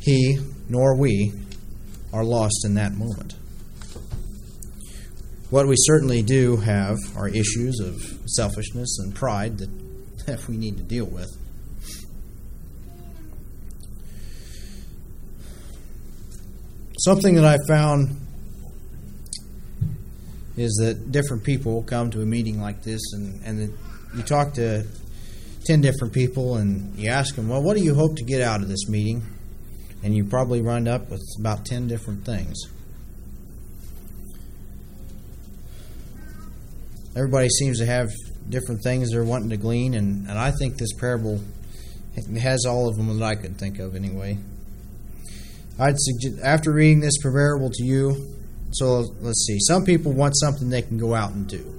he 0.00 0.38
nor 0.68 0.96
we 0.96 1.32
are 2.12 2.24
lost 2.24 2.64
in 2.64 2.74
that 2.74 2.92
moment. 2.92 3.34
What 5.50 5.66
we 5.66 5.74
certainly 5.76 6.22
do 6.22 6.58
have 6.58 6.96
are 7.16 7.28
issues 7.28 7.80
of 7.80 8.00
selfishness 8.26 8.98
and 9.00 9.12
pride 9.12 9.58
that, 9.58 10.26
that 10.26 10.46
we 10.46 10.56
need 10.56 10.76
to 10.76 10.84
deal 10.84 11.06
with. 11.06 11.28
Something 17.00 17.34
that 17.34 17.44
I 17.44 17.56
found 17.66 18.16
is 20.56 20.72
that 20.82 21.10
different 21.10 21.42
people 21.42 21.82
come 21.82 22.10
to 22.10 22.22
a 22.22 22.26
meeting 22.26 22.60
like 22.60 22.82
this 22.82 23.00
and, 23.14 23.40
and 23.44 23.76
you 24.14 24.22
talk 24.22 24.54
to 24.54 24.86
10 25.64 25.80
different 25.80 26.12
people 26.12 26.56
and 26.56 26.96
you 26.96 27.10
ask 27.10 27.34
them, 27.34 27.48
well, 27.48 27.62
what 27.62 27.76
do 27.76 27.82
you 27.82 27.94
hope 27.94 28.14
to 28.16 28.24
get 28.24 28.40
out 28.40 28.62
of 28.62 28.68
this 28.68 28.88
meeting? 28.88 29.22
And 30.04 30.14
you 30.14 30.24
probably 30.26 30.60
run 30.60 30.86
up 30.86 31.10
with 31.10 31.22
about 31.40 31.64
10 31.64 31.88
different 31.88 32.24
things. 32.24 32.56
Everybody 37.20 37.50
seems 37.50 37.80
to 37.80 37.84
have 37.84 38.08
different 38.48 38.82
things 38.82 39.10
they're 39.10 39.22
wanting 39.22 39.50
to 39.50 39.58
glean, 39.58 39.92
and, 39.92 40.26
and 40.26 40.38
I 40.38 40.52
think 40.52 40.78
this 40.78 40.94
parable 40.94 41.38
has 42.40 42.64
all 42.64 42.88
of 42.88 42.96
them 42.96 43.14
that 43.18 43.22
I 43.22 43.34
could 43.34 43.58
think 43.58 43.78
of 43.78 43.94
anyway. 43.94 44.38
I'd 45.78 45.98
suggest, 45.98 46.42
after 46.42 46.72
reading 46.72 47.00
this 47.00 47.18
parable 47.22 47.68
to 47.68 47.84
you, 47.84 48.36
so 48.72 49.04
let's 49.20 49.44
see, 49.46 49.58
some 49.60 49.84
people 49.84 50.12
want 50.12 50.32
something 50.34 50.70
they 50.70 50.80
can 50.80 50.96
go 50.96 51.14
out 51.14 51.32
and 51.32 51.46
do. 51.46 51.74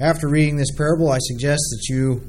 After 0.00 0.28
reading 0.28 0.56
this 0.56 0.74
parable, 0.76 1.08
I 1.08 1.18
suggest 1.20 1.62
that 1.70 1.86
you 1.88 2.28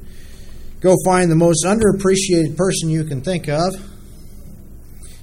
go 0.78 0.94
find 1.04 1.28
the 1.28 1.34
most 1.34 1.64
underappreciated 1.64 2.56
person 2.56 2.88
you 2.88 3.02
can 3.02 3.20
think 3.20 3.48
of 3.48 3.74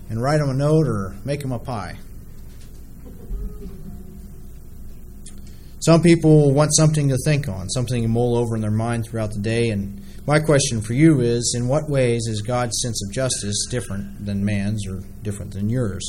and 0.10 0.22
write 0.22 0.40
them 0.40 0.50
a 0.50 0.54
note 0.54 0.86
or 0.86 1.16
make 1.24 1.40
them 1.40 1.54
a 1.54 1.60
pie. 1.60 1.98
Some 5.86 6.02
people 6.02 6.52
want 6.52 6.74
something 6.76 7.10
to 7.10 7.18
think 7.26 7.48
on, 7.48 7.70
something 7.70 8.02
to 8.02 8.08
mull 8.08 8.36
over 8.36 8.56
in 8.56 8.62
their 8.62 8.72
mind 8.72 9.06
throughout 9.06 9.30
the 9.30 9.40
day. 9.40 9.70
And 9.70 10.02
my 10.26 10.40
question 10.40 10.82
for 10.82 10.94
you 10.94 11.22
is 11.22 11.54
in 11.56 11.68
what 11.68 11.88
ways 11.88 12.26
is 12.28 12.42
God's 12.42 12.82
sense 12.82 13.00
of 13.06 13.14
justice 13.14 13.68
different 13.70 14.26
than 14.26 14.44
man's 14.44 14.88
or 14.88 15.02
different 15.22 15.54
than 15.54 15.70
yours? 15.70 16.04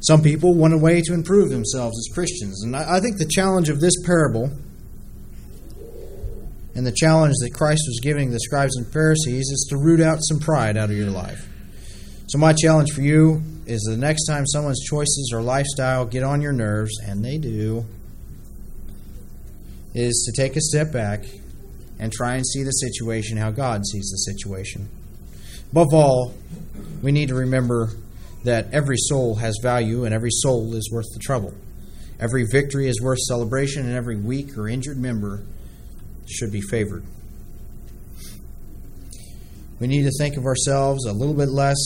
Some 0.00 0.20
people 0.20 0.56
want 0.56 0.74
a 0.74 0.78
way 0.78 1.00
to 1.00 1.14
improve 1.14 1.50
themselves 1.50 1.96
as 1.96 2.12
Christians. 2.12 2.64
And 2.64 2.74
I 2.74 2.98
think 2.98 3.18
the 3.18 3.30
challenge 3.32 3.68
of 3.68 3.78
this 3.78 3.94
parable 4.04 4.50
and 6.74 6.84
the 6.84 6.94
challenge 6.96 7.34
that 7.42 7.54
Christ 7.54 7.84
was 7.86 8.00
giving 8.02 8.32
the 8.32 8.40
scribes 8.40 8.76
and 8.76 8.92
Pharisees 8.92 9.48
is 9.48 9.68
to 9.70 9.76
root 9.76 10.00
out 10.00 10.18
some 10.22 10.40
pride 10.40 10.76
out 10.76 10.90
of 10.90 10.96
your 10.96 11.10
life. 11.10 11.48
So, 12.30 12.38
my 12.38 12.52
challenge 12.52 12.90
for 12.90 13.02
you 13.02 13.42
is 13.66 13.80
the 13.82 13.96
next 13.96 14.26
time 14.26 14.44
someone's 14.44 14.84
choices 14.84 15.30
or 15.32 15.40
lifestyle 15.40 16.04
get 16.04 16.24
on 16.24 16.42
your 16.42 16.52
nerves, 16.52 16.98
and 17.00 17.24
they 17.24 17.38
do, 17.38 17.86
is 19.98 20.30
to 20.30 20.40
take 20.40 20.56
a 20.56 20.60
step 20.60 20.92
back 20.92 21.24
and 21.98 22.12
try 22.12 22.36
and 22.36 22.46
see 22.46 22.62
the 22.62 22.70
situation 22.70 23.36
how 23.36 23.50
God 23.50 23.84
sees 23.86 24.10
the 24.10 24.32
situation. 24.32 24.88
Above 25.72 25.92
all, 25.92 26.34
we 27.02 27.12
need 27.12 27.28
to 27.28 27.34
remember 27.34 27.90
that 28.44 28.72
every 28.72 28.96
soul 28.96 29.34
has 29.36 29.58
value 29.62 30.04
and 30.04 30.14
every 30.14 30.30
soul 30.30 30.74
is 30.74 30.90
worth 30.92 31.06
the 31.12 31.20
trouble. 31.20 31.52
Every 32.20 32.46
victory 32.50 32.88
is 32.88 33.00
worth 33.00 33.18
celebration, 33.20 33.86
and 33.86 33.94
every 33.94 34.16
weak 34.16 34.58
or 34.58 34.68
injured 34.68 34.98
member 34.98 35.42
should 36.26 36.50
be 36.50 36.60
favored. 36.60 37.04
We 39.78 39.86
need 39.86 40.02
to 40.02 40.10
think 40.18 40.36
of 40.36 40.44
ourselves 40.44 41.06
a 41.06 41.12
little 41.12 41.34
bit 41.34 41.48
less, 41.48 41.76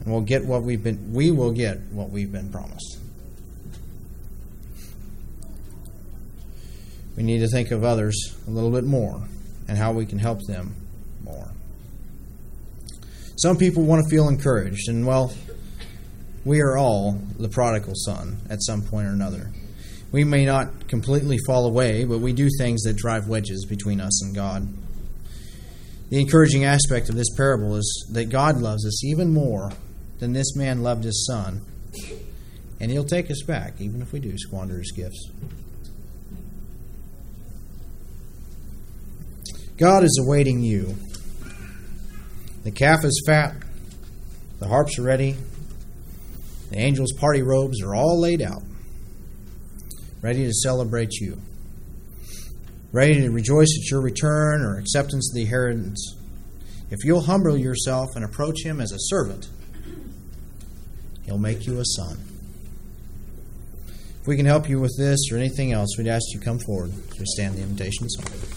and 0.00 0.12
we'll 0.12 0.22
get 0.22 0.46
what 0.46 0.62
we've 0.62 0.82
been. 0.82 1.12
We 1.12 1.30
will 1.30 1.52
get 1.52 1.78
what 1.90 2.08
we've 2.08 2.32
been 2.32 2.50
promised. 2.50 3.01
We 7.16 7.22
need 7.22 7.40
to 7.40 7.48
think 7.48 7.70
of 7.70 7.84
others 7.84 8.34
a 8.46 8.50
little 8.50 8.70
bit 8.70 8.84
more 8.84 9.22
and 9.68 9.78
how 9.78 9.92
we 9.92 10.06
can 10.06 10.18
help 10.18 10.40
them 10.46 10.74
more. 11.24 11.50
Some 13.36 13.56
people 13.56 13.84
want 13.84 14.04
to 14.04 14.10
feel 14.10 14.28
encouraged, 14.28 14.88
and 14.88 15.06
well, 15.06 15.32
we 16.44 16.60
are 16.60 16.76
all 16.76 17.20
the 17.38 17.48
prodigal 17.48 17.94
son 17.94 18.38
at 18.50 18.62
some 18.62 18.82
point 18.82 19.06
or 19.06 19.10
another. 19.10 19.50
We 20.10 20.24
may 20.24 20.44
not 20.44 20.88
completely 20.88 21.38
fall 21.46 21.66
away, 21.66 22.04
but 22.04 22.18
we 22.18 22.32
do 22.32 22.48
things 22.58 22.82
that 22.82 22.96
drive 22.96 23.28
wedges 23.28 23.64
between 23.64 24.00
us 24.00 24.22
and 24.22 24.34
God. 24.34 24.68
The 26.10 26.20
encouraging 26.20 26.64
aspect 26.64 27.08
of 27.08 27.14
this 27.14 27.34
parable 27.36 27.76
is 27.76 28.10
that 28.12 28.26
God 28.26 28.60
loves 28.60 28.86
us 28.86 29.02
even 29.04 29.32
more 29.32 29.72
than 30.18 30.34
this 30.34 30.54
man 30.54 30.82
loved 30.82 31.04
his 31.04 31.26
son, 31.26 31.62
and 32.80 32.90
he'll 32.90 33.04
take 33.04 33.30
us 33.30 33.42
back 33.42 33.80
even 33.80 34.02
if 34.02 34.12
we 34.12 34.20
do 34.20 34.36
squander 34.36 34.78
his 34.78 34.92
gifts. 34.92 35.30
God 39.78 40.04
is 40.04 40.20
awaiting 40.22 40.62
you. 40.62 40.94
The 42.64 42.70
calf 42.70 43.04
is 43.04 43.22
fat, 43.26 43.56
the 44.58 44.68
harps 44.68 44.98
are 44.98 45.02
ready, 45.02 45.36
the 46.70 46.78
angels' 46.78 47.12
party 47.12 47.42
robes 47.42 47.82
are 47.82 47.94
all 47.94 48.20
laid 48.20 48.40
out, 48.40 48.62
ready 50.20 50.44
to 50.44 50.52
celebrate 50.52 51.14
you, 51.14 51.40
ready 52.92 53.14
to 53.14 53.30
rejoice 53.30 53.68
at 53.82 53.90
your 53.90 54.00
return 54.00 54.62
or 54.62 54.78
acceptance 54.78 55.30
of 55.30 55.34
the 55.34 55.42
inheritance. 55.42 56.16
If 56.90 57.04
you'll 57.04 57.22
humble 57.22 57.56
yourself 57.56 58.10
and 58.14 58.24
approach 58.24 58.62
Him 58.64 58.80
as 58.80 58.92
a 58.92 58.98
servant, 58.98 59.48
He'll 61.24 61.38
make 61.38 61.66
you 61.66 61.80
a 61.80 61.84
son. 61.84 62.18
If 64.20 64.28
we 64.28 64.36
can 64.36 64.46
help 64.46 64.68
you 64.68 64.78
with 64.78 64.94
this 64.98 65.18
or 65.32 65.36
anything 65.36 65.72
else, 65.72 65.96
we'd 65.98 66.06
ask 66.06 66.22
you 66.32 66.38
to 66.38 66.44
come 66.44 66.60
forward 66.60 66.92
to 67.16 67.26
stand 67.26 67.56
the 67.56 67.62
invitation 67.62 68.08
song. 68.08 68.51